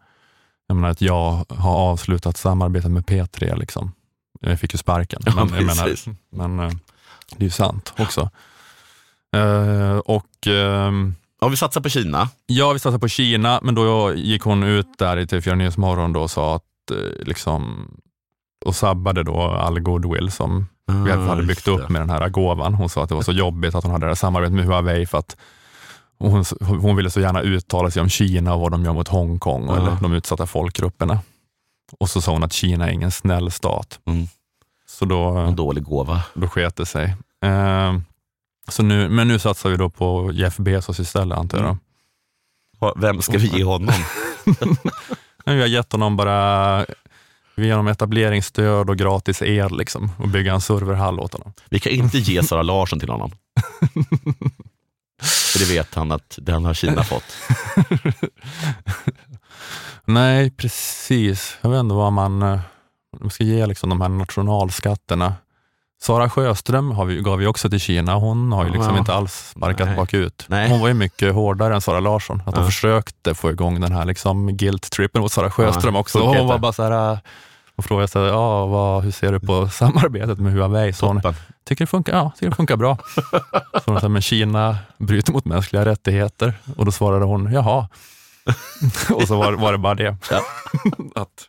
[0.67, 3.58] jag menar att jag har avslutat samarbetet med P3.
[3.58, 3.91] Liksom.
[4.39, 5.95] Jag fick ju sparken, Ja, men, menar,
[6.30, 6.71] men eh,
[7.30, 8.30] det är ju sant också.
[9.36, 12.30] Eh, och ehm, Om vi satsar på Kina.
[12.45, 16.21] Ja, vi satsade på Kina, men då gick hon ut där i TV4 Nyhetsmorgon då
[16.21, 17.91] och sa att eh, liksom,
[18.65, 22.30] och sabbade då all goodwill som vi Ah, hade byggt just upp med den här
[22.30, 22.74] gåvan.
[22.74, 25.06] Hon sa att det var så jobbigt att hon hade det här samarbetet med Huawei
[25.06, 25.38] för att
[26.19, 29.67] hon, hon ville så gärna uttala sig om Kina och vad de gör mot Hongkong
[29.69, 31.19] och eller de utsatta folkgrupperna.
[32.00, 34.00] Och så sa hon att Kina är ingen snäll stat.
[34.06, 34.28] Mm.
[34.88, 36.24] Så då, En dålig gåva.
[36.34, 37.15] då sket det sig.
[37.46, 37.93] Eh,
[38.67, 41.65] så nu, men nu satsar vi då på Jeff Bezos istället antar jag.
[41.65, 42.93] Mm.
[42.96, 43.96] Vem ska vi ge honom?
[45.46, 46.86] Vi har gett honom bara
[47.56, 51.54] Genom etableringsstöd och gratis el liksom, och bygga en serverhall åt honom.
[51.70, 53.32] Vi kan inte ge Sara Larsson till honom.
[55.22, 57.24] För det vet han att den har Kina fått.
[60.06, 61.58] Nej, precis.
[61.62, 62.60] Jag vet inte vad man, eh,
[63.22, 65.34] man ska ge liksom de här nationalskatterna.
[66.04, 68.16] Sara Sjöström har vi, gav vi också till Kina.
[68.16, 69.00] Hon har ju liksom Ja.
[69.00, 69.96] inte alls sparkat Nej.
[69.98, 70.46] bakut.
[70.48, 70.70] Nej.
[70.70, 72.42] Hon var ju mycket hårdare än Sara Larsson.
[72.46, 72.70] Att hon Ja.
[72.70, 76.20] försökte få igång den här liksom guilt-trippen mot Sara Sjöström Ja, också.
[76.20, 77.20] funkar Hon var bara så här,
[77.76, 80.94] och frågade sig, ja, vad, hur ser du på samarbetet med Huawei?
[80.94, 81.22] Så hon
[81.68, 82.98] tycker det funkar, ja, tycker det funkar bra.
[83.86, 86.54] Så hon sa, men Kina bryter mot mänskliga rättigheter.
[86.78, 87.88] Och då svarade hon, jaha.
[89.13, 90.18] och så var, var det bara det.
[90.32, 90.42] Ja.
[91.16, 91.48] Att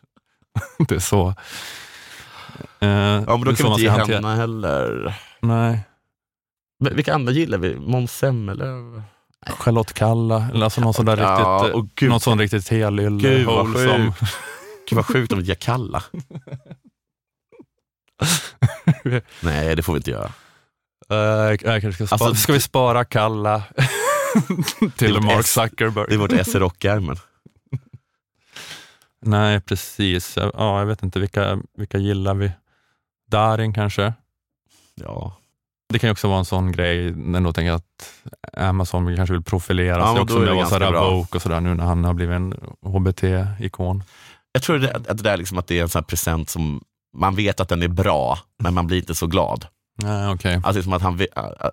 [0.87, 1.33] det är så.
[2.79, 5.15] Eh, Ja, men då kan vi inte ge hantera- henne heller.
[5.41, 5.79] Nej,
[6.79, 7.75] vilka andra gillar vi?
[7.75, 9.01] Måns Zelmerlöw?
[9.59, 12.09] Charlotte Kalla, eller alltså någon sån där Ja, riktigt, och gud.
[12.09, 14.13] någon sån riktigt helylle, Gud, vad wholesome.
[14.89, 16.03] Gud vad sjukt om vi ger Kalla.
[19.39, 20.31] Nej, det får vi inte göra.
[21.07, 23.63] Jag kanske ska, spara, Alltså, ska vi spara Kalla
[24.97, 26.05] till Mark Zuckerberg?
[26.09, 27.15] Det är vårt S i rockärmen.
[29.25, 30.37] Nej, precis.
[30.37, 32.51] Ja, Ja, jag vet inte, vilka, vilka gillar vi?
[33.31, 34.13] Darin kanske?
[34.95, 35.37] Ja.
[35.93, 38.13] Det kan ju också vara en sån grej, när jag tänker att
[38.57, 41.83] Amazon kanske vill profilera Ja, sig också med att vara woke och sådär nu när
[41.85, 44.03] han har blivit en HBT-ikon.
[44.51, 46.83] Jag tror det, att det där liksom att det är en sån present som
[47.17, 49.65] man vet att den är bra, men man blir inte så glad.
[50.03, 50.61] Nej, okej.
[50.63, 51.19] Alltså som att han,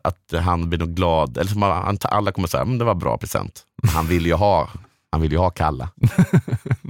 [0.04, 3.18] att han blir nog glad, eller som att alla kommer säga, men det var bra
[3.18, 3.62] present.
[3.82, 4.68] Men Han vill ju ha,
[5.12, 5.88] han vill ju ha Kalla.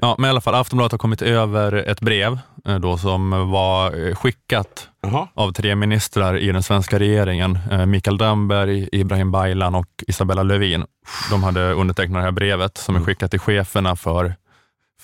[0.00, 4.08] Ja, men i alla fall, Aftonbladet har kommit över ett brev eh, då, som var
[4.08, 5.28] eh, skickat Jaha.
[5.34, 7.58] av tre ministrar i den svenska regeringen.
[7.70, 10.84] Eh, Mikael Damberg, Ibrahim Baylan och Isabella Lövin.
[11.30, 13.06] De hade undertecknat det här brevet som är Mm.
[13.06, 14.34] skickat till cheferna för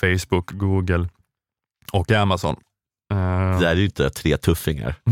[0.01, 1.09] Facebook, Google
[1.93, 2.57] och Amazon.
[3.09, 4.95] Det där är ju inte tre tuffingar.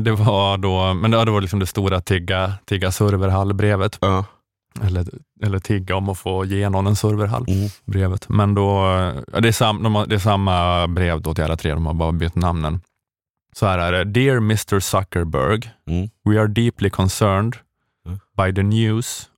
[0.00, 4.24] Det var då, men det, var liksom det stora tigga, tigga serverhall-brevet, Ja.
[4.82, 5.06] Eller,
[5.42, 7.44] eller tigga om att få ge någon en serverhall.
[7.48, 7.68] Mm.
[7.84, 8.28] brevet.
[8.28, 8.82] Men då,
[9.40, 11.94] det, är sam, de har, det är samma brev då till alla tre, de har
[11.94, 12.80] bara bytt namnen.
[13.52, 14.04] Så här är det.
[14.04, 16.08] Dear Mr Zuckerberg, Mm.
[16.24, 17.56] we are deeply concerned
[18.06, 18.18] Mm.
[18.36, 19.28] by the news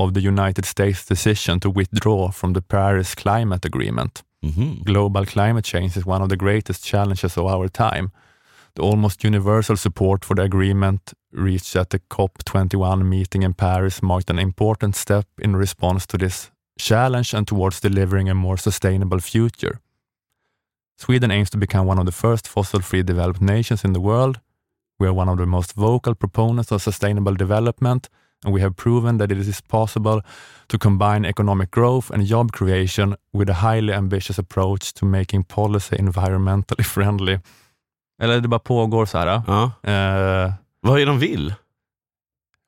[0.00, 4.22] of the United States decision to withdraw from the Paris Climate Agreement.
[4.42, 4.84] Mhm.
[4.84, 8.10] Global climate change is one of the greatest challenges of our time.
[8.76, 14.30] The almost universal support for the agreement reached at the COP21 meeting in Paris marked
[14.30, 19.80] an important step in response to this challenge and towards delivering a more sustainable future.
[20.96, 24.40] Sweden aims to become one of the first fossil-free developed nations in the world.
[24.98, 28.08] We are one of the most vocal proponents of sustainable development,
[28.44, 30.20] and we have proven that it is possible
[30.68, 35.96] to combine economic growth and job creation with a highly ambitious approach to making policy
[35.96, 37.38] environmentally friendly.
[38.22, 39.42] Eller det bara pågår så här.
[39.46, 39.72] Ja.
[39.82, 41.54] Eh, Vad är de vill?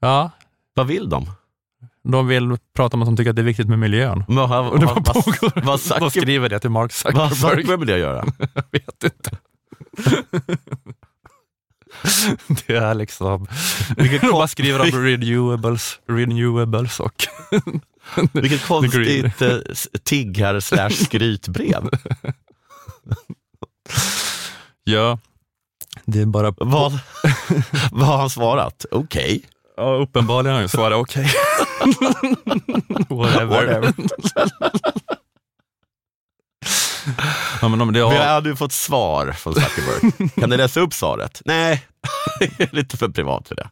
[0.00, 0.30] ja,
[0.74, 1.30] Vad vill de?
[2.02, 4.24] de vill prata om att de tycker att det är viktigt med miljön.
[4.28, 7.36] Vad, vad, Och det vad, vad, vad, De Zucker, skriver det till Mark vad Zuckerberg.
[7.36, 8.24] Zuckerberg vill jag göra?
[8.54, 9.30] Jag vet inte.
[12.66, 13.46] Det är liksom,
[13.96, 17.14] Vilket, kon, skriver om renewables, renewables och
[18.32, 19.56] vilket konstigt eh,
[20.02, 21.88] tiggar slash skrytbrev.
[24.84, 25.18] ja,
[26.10, 26.92] det är bara, Vad,
[27.92, 28.84] vad har han svarat?
[28.90, 29.42] Okej.
[29.76, 31.26] ja, uppenbarligen har jag svarat okej.
[33.08, 33.46] Whatever.
[33.46, 33.94] Whatever.
[37.62, 40.28] Ja, men de, det, Vi ja, har du fått svar från Zuckerberg.
[40.40, 41.42] Kan du läsa upp svaret?
[41.44, 41.86] Nej,
[42.38, 43.68] det är lite för privat för det.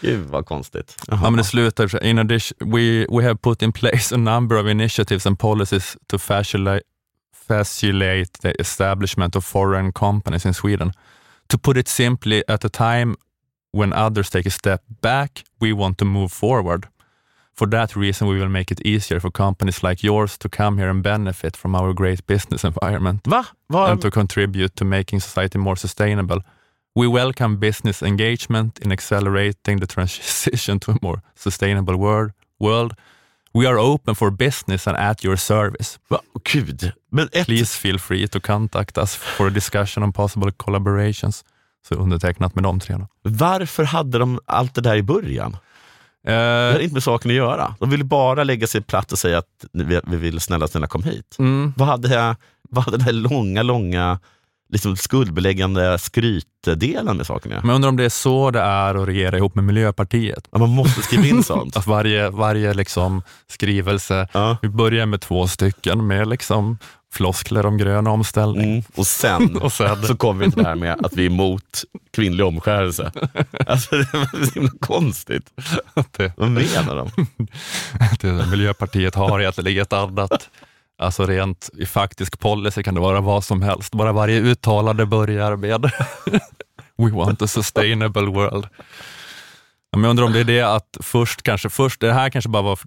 [0.00, 0.96] Gud vad konstigt.
[1.06, 4.66] ja, men det slutar in addition, we, we have put in place a number of
[4.70, 6.82] initiatives and policies to facilitate,
[7.46, 10.92] facilitate the establishment of foreign companies in Sweden.
[11.48, 13.14] To put it simply, at a time
[13.70, 16.88] when others take a step back, we want to move forward.
[17.52, 20.90] For that reason, we will make it easier for companies like yours to come here
[20.90, 23.44] and benefit from our great business environment Va?
[23.68, 26.38] Vad- and to contribute to making society more sustainable.
[26.96, 32.30] We welcome business engagement in accelerating the transition to a more sustainable world.
[32.58, 32.92] world.
[33.54, 35.98] We are open for business and at your service.
[36.08, 36.20] Va?
[36.52, 36.92] Gud.
[37.10, 41.44] Men ett, Please feel free to contact us for a discussion on possible collaborations.
[41.88, 42.96] Så undertecknat med de tre.
[43.22, 45.52] Varför hade de allt det där i början?
[45.52, 47.74] Det Eh, hade inte med saken att göra.
[47.80, 51.02] De ville bara lägga sig platt och säga att vi, vi vill snälla, snälla kom
[51.02, 51.36] hit.
[51.38, 52.36] mm, Vad hade, jag,
[52.70, 54.18] vad hade den här långa, långa
[54.74, 57.54] liksom skuldbeläggande skrytdelen med sakerna.
[57.60, 60.48] Men jag undrar om det är så det är att regera ihop med Miljöpartiet?
[60.52, 61.76] Ja, man måste skriva in sånt.
[61.76, 64.56] Att varje, varje liksom skrivelse, Ja.
[64.62, 66.78] vi börjar med två stycken med liksom
[67.12, 68.70] floskler om grön omställning.
[68.72, 68.82] Mm.
[68.96, 71.82] Och sen Och sen, så kommer vi till det här med att vi är emot
[72.14, 73.12] kvinnlig omskärelse.
[73.66, 75.50] Alltså, det är så himla konstigt.
[76.16, 77.26] det, Vad menar de?
[78.20, 80.48] det, Miljöpartiet har egentligen ett annat,
[80.98, 83.94] alltså rent i faktisk policy kan det vara vad som helst.
[83.94, 85.84] Bara varje uttalande börjar med
[86.96, 88.68] We want a sustainable world.
[89.90, 92.48] Ja, Men jag undrar om det är det att först kanske, först, det här kanske
[92.48, 92.78] bara var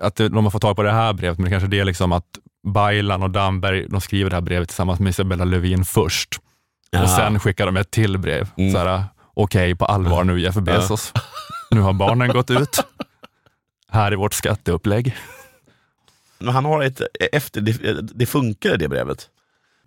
[0.00, 2.12] att de har fått tag på det här brevet, men det kanske det är liksom
[2.12, 2.26] att
[2.66, 6.38] Baylan och Damberg, de skriver det här brevet tillsammans med Isabella Lövin först.
[6.90, 7.02] Ja.
[7.02, 8.48] Och sen skickar de ett till brev.
[8.56, 9.02] Mm.
[9.34, 11.12] Okej, på allvar nu Jeff Bezos.
[11.70, 12.80] Nu har barnen gått ut.
[13.88, 15.14] Här är vårt skatteupplägg.
[16.44, 17.00] Men han har ett,
[17.32, 19.28] efter, det, det funkar det brevet.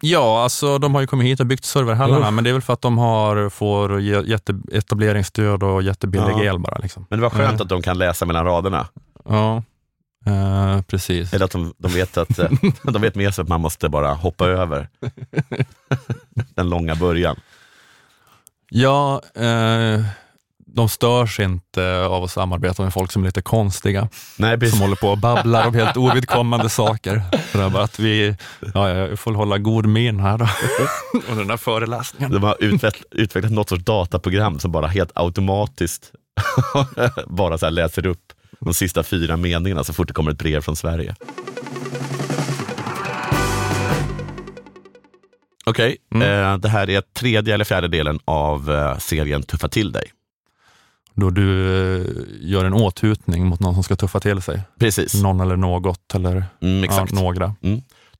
[0.02, 2.34] Ja, alltså de har ju kommit hit och byggt serverhallarna, Uff.
[2.34, 6.44] men det är väl för att de har, får jätte, etableringsstöd och jättebillig Ja.
[6.44, 6.78] el bara.
[6.78, 7.06] Liksom.
[7.10, 7.62] Men det var skönt Mm.
[7.62, 8.88] att de kan läsa mellan raderna.
[9.30, 9.64] Ja,
[10.26, 11.34] eh, precis.
[11.34, 12.50] Eller att de, de vet att eh,
[12.84, 14.90] de vet med sig att man måste bara hoppa över
[16.56, 17.36] den långa början.
[18.70, 20.02] Ja, eh,
[20.74, 24.96] de störs inte av att samarbeta med folk som är lite konstiga, Nej, som håller
[24.96, 27.22] på och babblar om helt ovidkommande saker.
[27.54, 28.36] Är bara att vi,
[28.74, 30.48] ja, jag får hålla god min här då,
[31.30, 32.32] och den här föreläsningen.
[32.32, 36.12] De har utvecklat, utvecklat något sorts dataprogram som bara helt automatiskt
[37.28, 40.76] bara så läser upp de sista fyra meningarna så fort det kommer ett brev från
[40.76, 41.16] Sverige.
[45.66, 50.12] Okej, eh, det här är tredje eller fjärde delen av eh, serien Tuffa till dig.
[51.20, 52.06] Då du eh,
[52.42, 54.62] gör en åthutning mot någon som ska tuffa till sig.
[54.80, 57.12] Precis, Någon eller något, eller mm, ja, exakt.
[57.12, 57.56] några.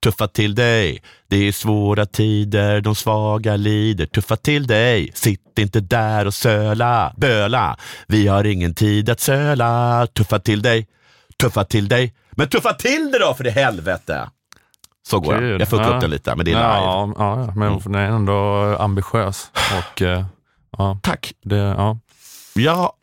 [0.04, 4.06] Tuffa till dig, det är svåra tider, de svaga lider.
[4.06, 7.78] Tuffa till dig, sitt inte där och söla, böla.
[8.08, 10.08] Vi har ingen tid att söla.
[10.14, 10.88] Tuffa till dig,
[11.42, 12.14] tuffa till dig.
[12.32, 14.30] Men tuffa till det då för i helvete!
[15.10, 15.42] Så går jag.
[15.42, 15.60] Kul.
[15.60, 15.96] Jag fuckar Ja.
[15.96, 16.68] upp den lite, men det är live.
[16.68, 18.36] Ja, ja, ja, men den är ändå
[18.80, 19.52] ambitiös.
[19.80, 20.26] Och, eh,
[20.78, 21.34] ja, Tack.
[21.44, 22.00] det, ja.
[22.58, 22.94] Ja,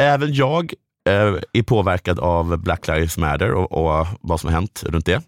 [0.00, 0.72] även jag
[1.08, 5.22] eh, är påverkad av Black Lives Matter och, och vad som har hänt runt det.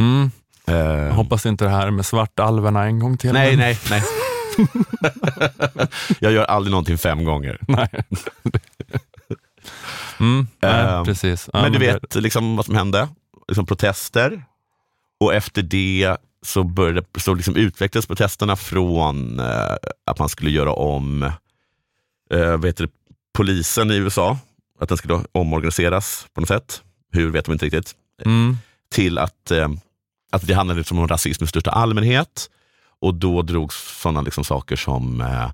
[0.00, 0.30] Mm,
[0.66, 3.32] Eh, hoppas inte det här med svartalverna en gång till.
[3.32, 4.02] nej, nej, nej.
[6.18, 7.58] jag gör aldrig någonting fem gånger.
[7.68, 7.88] nej.
[10.20, 11.48] Mm, nej, Ehm, precis.
[11.52, 13.08] Ja, men du det- vet liksom vad som hände?
[13.48, 14.44] Liksom protester.
[15.20, 19.74] Och efter det så, började, så liksom utvecklades protesterna från eh,
[20.06, 21.22] att man skulle göra om
[22.30, 22.92] eh, vad heter det,
[23.38, 24.38] polisen i USA.
[24.80, 26.82] Att den skulle omorganiseras på något sätt.
[27.12, 27.94] Hur vet de inte riktigt.
[28.24, 28.56] Mm,
[28.90, 29.68] Till att, eh,
[30.32, 32.50] att det handlade liksom om rasism i största allmänhet.
[33.00, 35.50] Och då drogs sådana liksom saker som eh,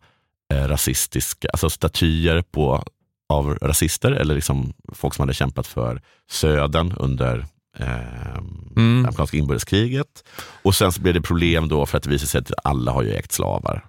[0.53, 2.85] eh, rasistiska, alltså statyer på,
[3.29, 7.47] av rasister eller liksom folk som hade kämpat för södern under
[7.79, 8.37] eh,
[8.77, 9.03] Mm.
[9.03, 10.25] det amerikanska inbördeskriget.
[10.63, 13.03] Och sen så blev det problem då för att det visade sig att alla har
[13.03, 13.85] ju ägt slavar.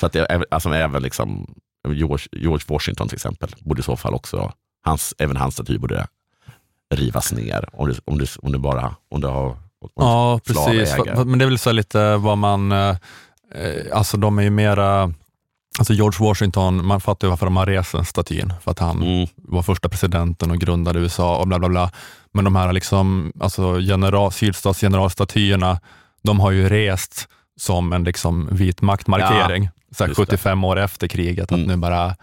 [0.00, 1.54] Så att det, alltså även liksom
[1.88, 4.52] George, George Washington till exempel, borde i så fall också,
[4.84, 6.06] hans, även hans staty borde
[6.94, 7.68] rivas ner.
[7.72, 9.56] Om du, om du, om du bara, om du har om
[9.94, 10.94] Ja, precis.
[10.94, 12.96] Fa- Men det är väl så lite vad man, eh,
[13.92, 15.12] alltså de är ju mera,
[15.78, 19.02] alltså George Washington, man fattar ju varför de har rest den statyn, för att han
[19.02, 21.90] Mm, var första presidenten och grundade USA och bla bla bla.
[22.32, 25.80] Men de här liksom, alltså general, sydstatsgeneralstatyerna,
[26.22, 27.28] de har ju rest
[27.60, 30.26] som en liksom vit maktmarkering, så just det.
[30.26, 31.44] 75 år efter kriget.
[31.44, 31.66] Att Mm.
[31.66, 32.16] nu bara,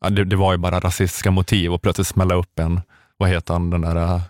[0.00, 2.80] ja, det, det var ju bara rasistiska motiv och plötsligt smälla upp en,
[3.16, 4.20] vad heter han, den där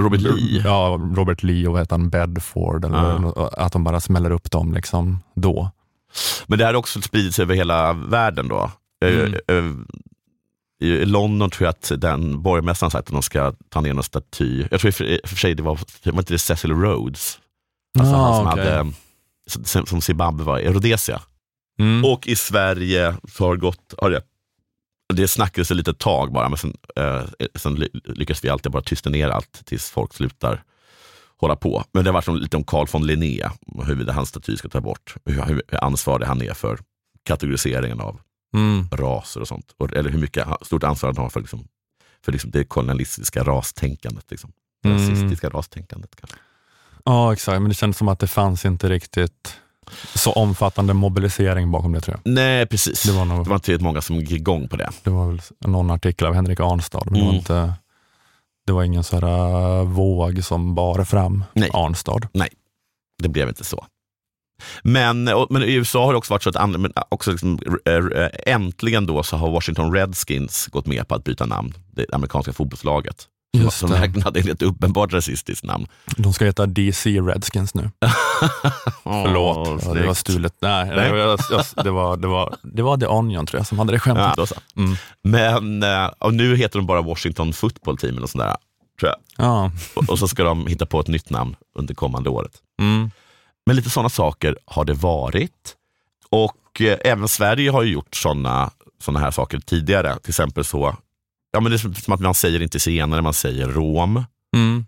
[0.00, 0.62] Robert Lee.
[0.64, 2.98] Ja, Robert Lee och vad heter han, Bedford, eller
[3.36, 3.50] Ja.
[3.58, 5.70] att de bara smäller upp dem liksom då.
[6.46, 8.70] Men det här har också spridits över hela världen då.
[9.04, 9.34] Eh, Mm.
[9.48, 14.04] eh, I London tror jag att den borgmästaren sagt att de ska ta ner någon
[14.04, 14.64] staty.
[14.70, 15.78] Jag tror i och för för sig det var,
[16.12, 17.38] var inte det Cecil Rhodes?
[17.98, 18.76] Alltså Ah, han som okej.
[18.76, 18.92] hade,
[19.46, 21.22] som, Zimbabwe var i Rhodesia.
[21.78, 22.04] Mm.
[22.04, 24.22] Och i Sverige så har det gått, har det,
[25.14, 27.22] det snackades ett litet tag bara, men sen, eh,
[27.54, 30.62] sen ly- lyckas vi alltid bara tysta ner allt tills folk slutar
[31.36, 31.84] hålla på.
[31.92, 34.80] Men det har varit lite om Carl von Linné, och huruvida hans staty ska ta
[34.80, 36.78] bort, hur, hur ansvarig han är för
[37.22, 38.20] kategoriseringen av
[38.56, 38.88] Mm.
[38.92, 39.74] raser och sånt.
[39.78, 41.68] Och, eller hur mycket stort ansvar han har för, liksom,
[42.24, 44.30] för liksom det kolonialistiska rastänkandet.
[44.30, 44.52] Liksom.
[44.84, 44.96] Mm.
[44.98, 46.16] Rasistiska rastänkandet.
[46.16, 46.36] Kanske.
[47.04, 49.56] Ja, exakt, men det kändes som att det fanns inte riktigt
[50.14, 52.32] så omfattande mobilisering bakom det tror jag.
[52.32, 53.02] Nej, precis.
[53.02, 54.90] Det Det var, var, nog, inte tillräckligt många som gick igång på det.
[55.02, 57.36] det var väl någon artikel av Henrik Arnstad, men det, var Mm.
[57.38, 57.72] inte,
[58.66, 61.70] det var ingen så här äh, våg som bar fram Nej.
[61.72, 62.28] Arnstad.
[63.22, 63.86] Det blev inte så.
[64.82, 67.58] Men, och, men i USA har det också varit så att andra, men också liksom,
[67.84, 71.74] äh, äntligen då så har Washington Redskins gått med på att byta namn.
[71.92, 73.28] Det amerikanska fotbollslaget.
[73.62, 73.92] Just som
[74.24, 75.86] hade ett uppenbart rasistiskt namn.
[76.16, 77.90] De ska heta DC Redskins nu.
[79.02, 80.54] Förlåt, ja, det var stulet.
[80.60, 81.12] Nej, Nej.
[81.12, 84.00] Det, var, det, var, det, var, det var The Onion tror jag som hade det
[84.06, 84.48] Ja, skämtet.
[84.48, 84.54] så.
[84.80, 84.96] Mm.
[85.22, 88.56] Men eh, och nu heter de bara Washington Football Team eller sånt där,
[89.00, 89.46] tror jag.
[89.46, 89.70] Ja.
[89.94, 92.52] Och, och så ska de hitta på ett nytt namn under kommande året.
[92.80, 93.10] Mm.
[93.66, 95.74] Men lite sådana saker har det varit.
[96.30, 98.70] Och eh, även Sverige har ju gjort sådana
[99.02, 100.16] såna här saker tidigare.
[100.18, 100.96] Till exempel så,
[101.54, 104.24] ja men det är som att man säger inte senare, man säger rom.
[104.56, 104.86] Mm.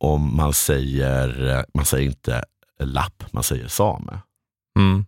[0.00, 2.44] Och man säger, eh, man säger inte
[2.80, 4.18] lapp, man säger same.
[4.78, 5.04] Mm.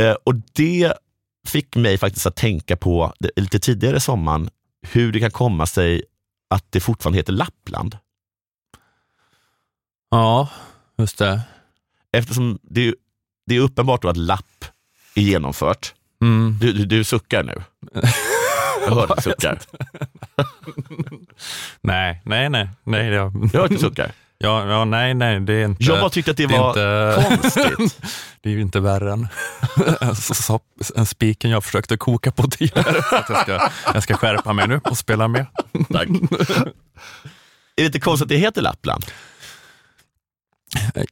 [0.00, 0.92] Eh, och det
[1.46, 4.50] fick mig faktiskt att tänka på, det- lite tidigare i sommaren,
[4.82, 6.02] hur det kan komma sig
[6.50, 7.98] att det fortfarande heter Lappland.
[10.10, 10.48] Ja,
[10.98, 11.40] just det.
[12.12, 12.94] Eftersom det, är-
[13.46, 14.64] det är uppenbart att lapp
[15.14, 15.94] är genomfört.
[16.22, 16.58] Mm.
[16.60, 17.62] Du, du, du suckar nu.
[18.86, 19.58] Jag hör att du suckar.
[21.80, 22.68] Nej, nej, nej.
[22.84, 24.12] nej jag, Jag hör att du suckar.
[24.38, 25.84] ja, ja, nej, nej, det är inte...
[25.84, 27.98] Jag bara tyckte att det, det var inte- konstigt.
[28.42, 29.28] Det är ju inte värre än
[30.96, 33.02] en spiken jag försökte koka på tidigare.
[33.12, 35.46] Jag, ska, jag ska skärpa mig nu och spela med.
[35.92, 36.08] Tack.
[36.08, 36.72] Är
[37.76, 39.04] det inte konstigt att det heter Lappland?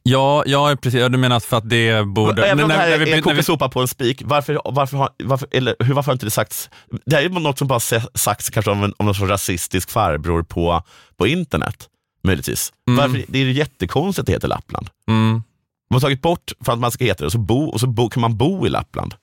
[0.03, 1.01] Ja, ja precis.
[1.09, 2.45] Du menar för att det borde...
[2.45, 5.75] Även om det här är vi- kokasopa på en spik, varför, varför, har, varför, eller,
[5.79, 6.69] hur, varför har inte det sagts?
[7.05, 7.79] Det här är något som bara
[8.13, 10.83] sagts kanske om, en, om någon sorts rasistisk farbror på,
[11.17, 11.89] på internet.
[12.23, 12.73] Möjligtvis.
[12.87, 12.97] Mm.
[12.97, 14.89] Varför, det är jättekonstigt att det heter Lappland.
[15.07, 15.43] Mm, Man
[15.91, 18.09] har tagit bort för att man ska heta det, och så, bo, och så bo,
[18.09, 19.15] kan man bo i Lappland.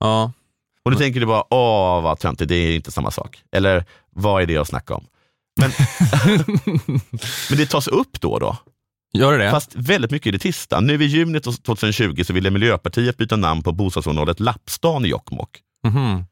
[0.00, 0.32] ja.
[0.84, 3.42] Och då tänker du bara, åh vad töntigt, det är inte samma sak.
[3.52, 3.84] Eller,
[4.14, 5.04] vad är det att snacka om?
[5.60, 5.70] Men,
[7.50, 8.56] men det tas upp då och då.
[9.12, 9.50] Gör det det?
[9.50, 10.80] Fast väldigt mycket i det tysta.
[10.80, 16.24] Nu i juni 2020 så ville Miljöpartiet byta namn på bostadsområdet Lappstan i Jokkmokk Mhm.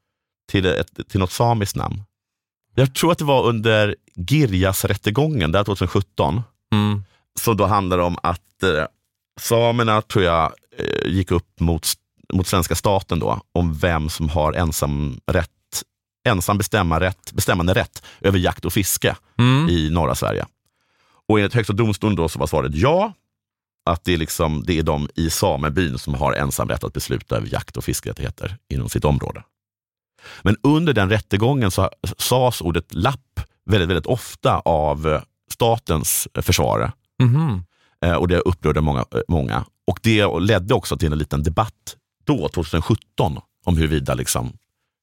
[0.52, 2.02] till, ett, till något samiskt namn.
[2.74, 7.04] Jag tror att det var under Girjas-rättegången, där 2017, Mm.
[7.40, 8.84] så då handlar det om att eh,
[9.40, 11.88] samerna, tror jag, eh, gick upp mot,
[12.32, 15.50] mot svenska staten då, om vem som har ensam rätt,
[16.28, 19.68] ensam bestämma rätt, bestämmande rätt över jakt och fiske Mm.
[19.68, 20.46] i norra Sverige.
[21.28, 23.12] Och enligt Högsta domstolen då så var svaret ja,
[23.86, 27.36] att det är, liksom, det är de i samebyn som har ensam rätt att besluta
[27.36, 29.42] över jakt och fiskerättigheter inom sitt område.
[30.42, 36.92] Men under den rättegången så sades ordet lapp väldigt, väldigt ofta av eh, statens försvarare.
[37.22, 37.64] Mhm.
[38.04, 39.64] Eh, Och det upprörde många, eh, många.
[39.86, 44.52] Och det ledde också till en liten debatt då, 2017, om huruvida liksom,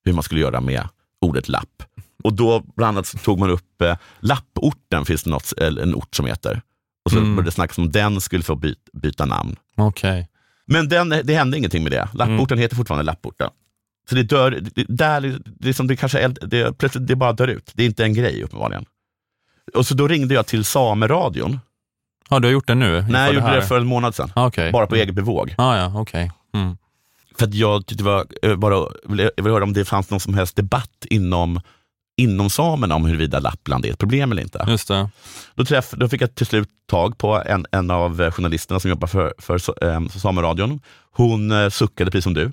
[0.06, 0.88] hur man skulle göra med
[1.22, 1.84] ordet lapp.
[2.24, 5.96] Och då bland annat så tog man upp eh, lapporten, finns det något, eller en
[5.96, 6.62] ort som heter.
[7.06, 7.36] Och så Mm.
[7.36, 9.56] började det snackas om den skulle få byt, byta namn.
[9.78, 10.28] Okej.
[10.66, 12.10] Men den, det hände ingenting med det.
[12.14, 13.50] Lapporten heter fortfarande Lapporten.
[14.10, 17.34] Så det dör, det, där, det, är som det kanske eld, det, plötsligt det bara
[17.34, 17.72] dör ut.
[17.74, 18.86] Det är inte en grej uppenbarligen.
[19.74, 21.60] Och så då ringde jag till Sameradion.
[22.30, 23.02] Ja, du har gjort det nu?
[23.10, 23.56] Nej, jag gjorde här?
[23.56, 24.32] det för en månad sedan.
[24.36, 24.72] Ah, Okej.
[24.72, 25.56] Bara på eget bevåg.
[25.58, 26.32] Ah, ja, okej.
[26.54, 26.78] Mm.
[27.38, 28.76] För att jag tyckte det var, jag bara,
[29.08, 31.60] jag ville höra om det fanns någon som helst debatt inom,
[32.22, 34.66] inom samerna om huruvida Lappland är ett problem eller inte.
[34.68, 35.10] Just det.
[35.56, 39.08] Då, träff, då fick jag till slut tag på en, en av journalisterna som jobbar
[39.08, 40.80] för, för eh, Sameradion.
[41.12, 42.52] Hon eh, suckade precis som du.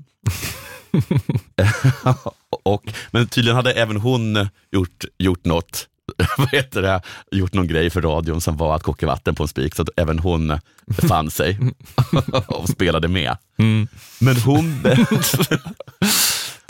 [2.65, 5.87] och, men tydligen hade även hon gjort, gjort något
[6.39, 7.01] vad heter det,
[7.31, 9.89] gjort någon grej för radion som var att koka vatten på en spik, så att
[9.97, 11.59] även hon befann sig
[12.47, 13.37] och spelade med.
[13.59, 13.89] Mm.
[14.21, 14.83] Men hon,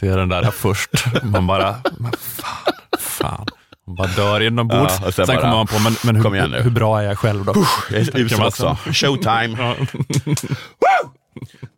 [0.00, 0.90] Det är den där först.
[1.22, 2.72] Man bara, men fan,
[3.18, 3.46] fan.
[3.86, 4.94] Man bara dör inombords.
[5.00, 7.18] Ja, och sen sen bara, kommer man på, men, men hur, hur bra är jag
[7.18, 7.54] själv då?
[7.90, 8.76] jag är också.
[8.84, 8.92] så.
[8.92, 9.56] Showtime.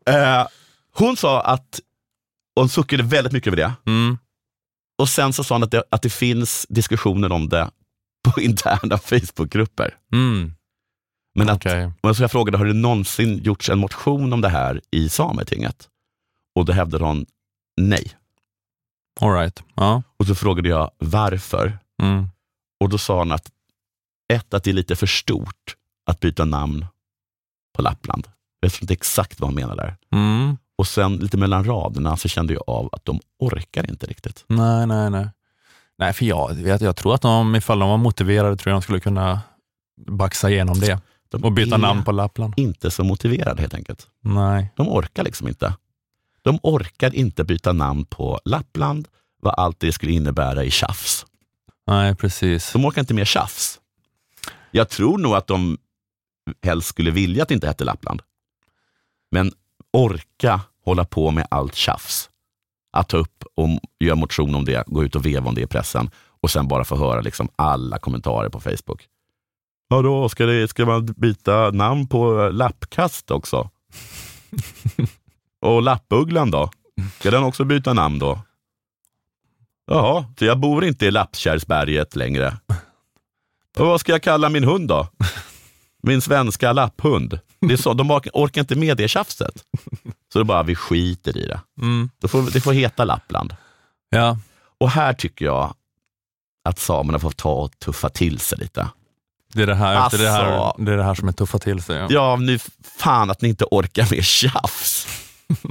[0.06, 0.46] Eh,
[0.94, 1.80] hon sa att,
[2.56, 4.18] hon suckade väldigt mycket över det, Mm.
[4.98, 7.70] och sen så sa hon att det, att det finns diskussioner om det
[8.28, 9.94] på interna Facebookgrupper.
[10.12, 10.52] Mm.
[11.34, 11.92] Men att, Okej.
[12.02, 15.88] men så jag frågade, har det någonsin gjorts en motion om det här i Sametinget?
[16.54, 17.26] Och då hävdade hon
[17.80, 18.12] nej.
[19.20, 19.62] All right.
[19.74, 20.02] Ja.
[20.16, 21.78] Och så frågade jag varför.
[22.02, 22.28] Mm.
[22.80, 23.50] Och då sa hon att
[24.32, 26.86] ett, att det är lite för stort att byta namn
[27.76, 28.28] på Lappland.
[28.60, 29.96] Jag vet inte exakt vad hon menar där.
[30.12, 30.56] Mm.
[30.78, 34.44] Och sen lite mellan raderna så kände jag av att de orkar inte riktigt.
[34.46, 35.28] Nej, nej, nej.
[35.98, 38.82] Nej, för jag, vet, jag tror att de, ifall de var motiverade, tror jag de
[38.82, 39.40] skulle kunna
[40.06, 41.00] baxa igenom det
[41.30, 42.54] De och byta namn på Lappland.
[42.56, 44.06] inte så motiverade helt enkelt.
[44.22, 44.72] Nej.
[44.76, 45.74] De orkar liksom inte.
[46.42, 49.08] De orkar inte byta namn på Lappland,
[49.42, 51.26] vad allt det skulle innebära i tjafs.
[51.86, 52.72] Nej, precis.
[52.72, 53.80] De orkar inte mer tjafs.
[54.70, 55.78] Jag tror nog att de
[56.62, 58.22] helst skulle vilja att det inte hette Lappland.
[59.30, 59.52] Men
[59.92, 62.30] orka hålla på med allt tjafs.
[62.92, 63.68] Att ta upp och
[64.00, 66.10] göra motion om det, gå ut och veva om det i pressen
[66.40, 69.08] och sen bara få höra liksom alla kommentarer på Facebook.
[69.88, 73.70] Vadå, ska, det, ska man byta namn på lappkast också?
[75.60, 76.70] och lappugglan då?
[77.18, 78.40] Ska den också byta namn då?
[79.86, 82.56] Jaha, så jag bor inte i Lappkärrsberget längre.
[83.78, 85.08] Och vad ska jag kalla min hund då?
[86.02, 87.38] Min svenska lapphund.
[87.60, 89.54] Det är så, de orkar, inte med det tjafset.
[90.32, 91.60] Så är bara, vi skiter i det.
[91.80, 92.10] Mm.
[92.20, 93.56] Det får, det får heta Lappland.
[94.10, 94.38] Ja,
[94.80, 95.74] Och här tycker jag
[96.64, 98.88] att samerna får ta och tuffa till sig lite.
[99.54, 100.82] det är det här, det, är det, här, Alltså.
[100.82, 101.96] det är det här som är tuffa till sig.
[101.96, 102.06] Ja.
[102.10, 102.58] Ja, nu
[102.98, 105.06] fan att ni inte orkar med tjafs.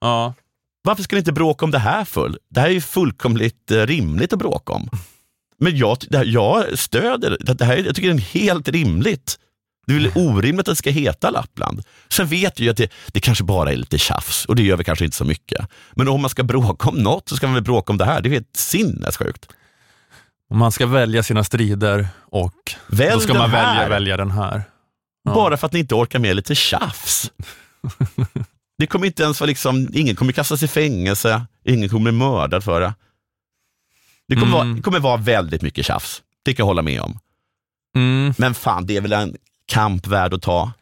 [0.00, 0.34] Ja.
[0.82, 2.38] Varför ska ni inte bråka om det här full?
[2.48, 4.88] Det här är ju fullkomligt eh, rimligt att bråka om.
[5.58, 7.54] Men jag, här, jag stöder det.
[7.54, 9.38] det här, jag tycker det är helt rimligt.
[9.86, 11.82] Det är väl orimligt att det ska heta Lappland.
[12.08, 14.84] Sen vet jag att det, det kanske bara är lite tjafs och det gör vi
[14.84, 15.68] kanske inte så mycket.
[15.92, 18.20] Men om man ska bråka om något så ska man väl bråka om det här.
[18.20, 19.48] Det är helt sinnessjukt.
[20.54, 24.62] Man ska välja sina strider och Välj då ska man välja, välja den här.
[25.24, 25.34] Ja.
[25.34, 27.30] Bara för att ni inte orkar med lite tjafs.
[28.78, 32.64] Det kommer inte ens vara liksom, ingen kommer kastas i fängelse, ingen kommer bli mördad
[32.64, 32.94] för det.
[34.28, 34.58] Det kommer, Mm.
[34.68, 37.18] vara, det kommer vara väldigt mycket tjafs, det kan jag hålla med om.
[37.96, 38.34] Mm.
[38.38, 40.72] Men fan, det är väl en kamp värd att ta.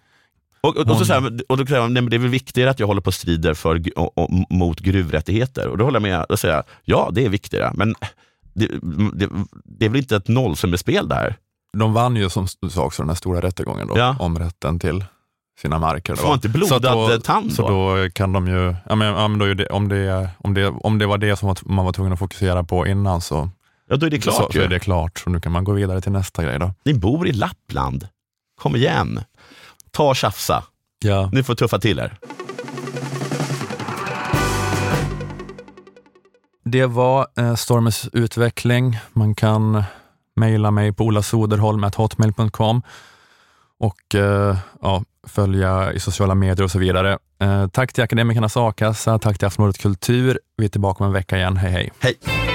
[0.61, 2.81] Och, och, och, så Hon- säger, och då nej, men det är väl viktigare att
[2.81, 5.69] jag håller på och strider för, och, och, mot gruvrättigheter.
[5.69, 7.95] Och då håller jag med, då säger ja det är viktigare, men
[8.55, 8.67] det,
[9.15, 9.29] det,
[9.65, 11.37] det är väl inte ett nollsummespel det här?
[11.79, 14.17] De vann ju som du sa också den här stora rättegången då, Ja.
[14.19, 15.05] om rätten till
[15.61, 16.15] sina marker.
[16.15, 16.29] Får Då.
[16.29, 17.97] man inte Så att blodad då, eh, tand Så då?
[17.97, 20.67] då kan de ju, ja men, ja, men då är det, om, det, om, det,
[20.69, 23.51] om det var det som man var tvungen att fokusera på innan så,
[23.89, 25.19] Ja, då är det klart så, så är det klart.
[25.19, 26.73] Så nu kan man gå vidare till nästa grej då.
[26.85, 28.09] Ni bor i Lappland.
[28.61, 29.21] Kom igen.
[29.91, 30.65] Ta och tjafsa.
[30.99, 31.31] Ja.
[31.33, 32.19] Ni får tuffa till er.
[36.65, 38.99] Det var eh, Stormens utveckling.
[39.13, 39.83] Man kan
[40.37, 42.83] mejla mig på olasoderholm.hotmail.com
[43.81, 47.19] och eh, ja, följa i sociala medier och så vidare.
[47.41, 50.39] Eh, tack till Akademikernas a-kassa, tack till Aftonbladet Kultur.
[50.57, 51.57] Vi är tillbaka om en vecka igen.
[51.57, 51.93] Hej hej!
[52.01, 52.54] Hej.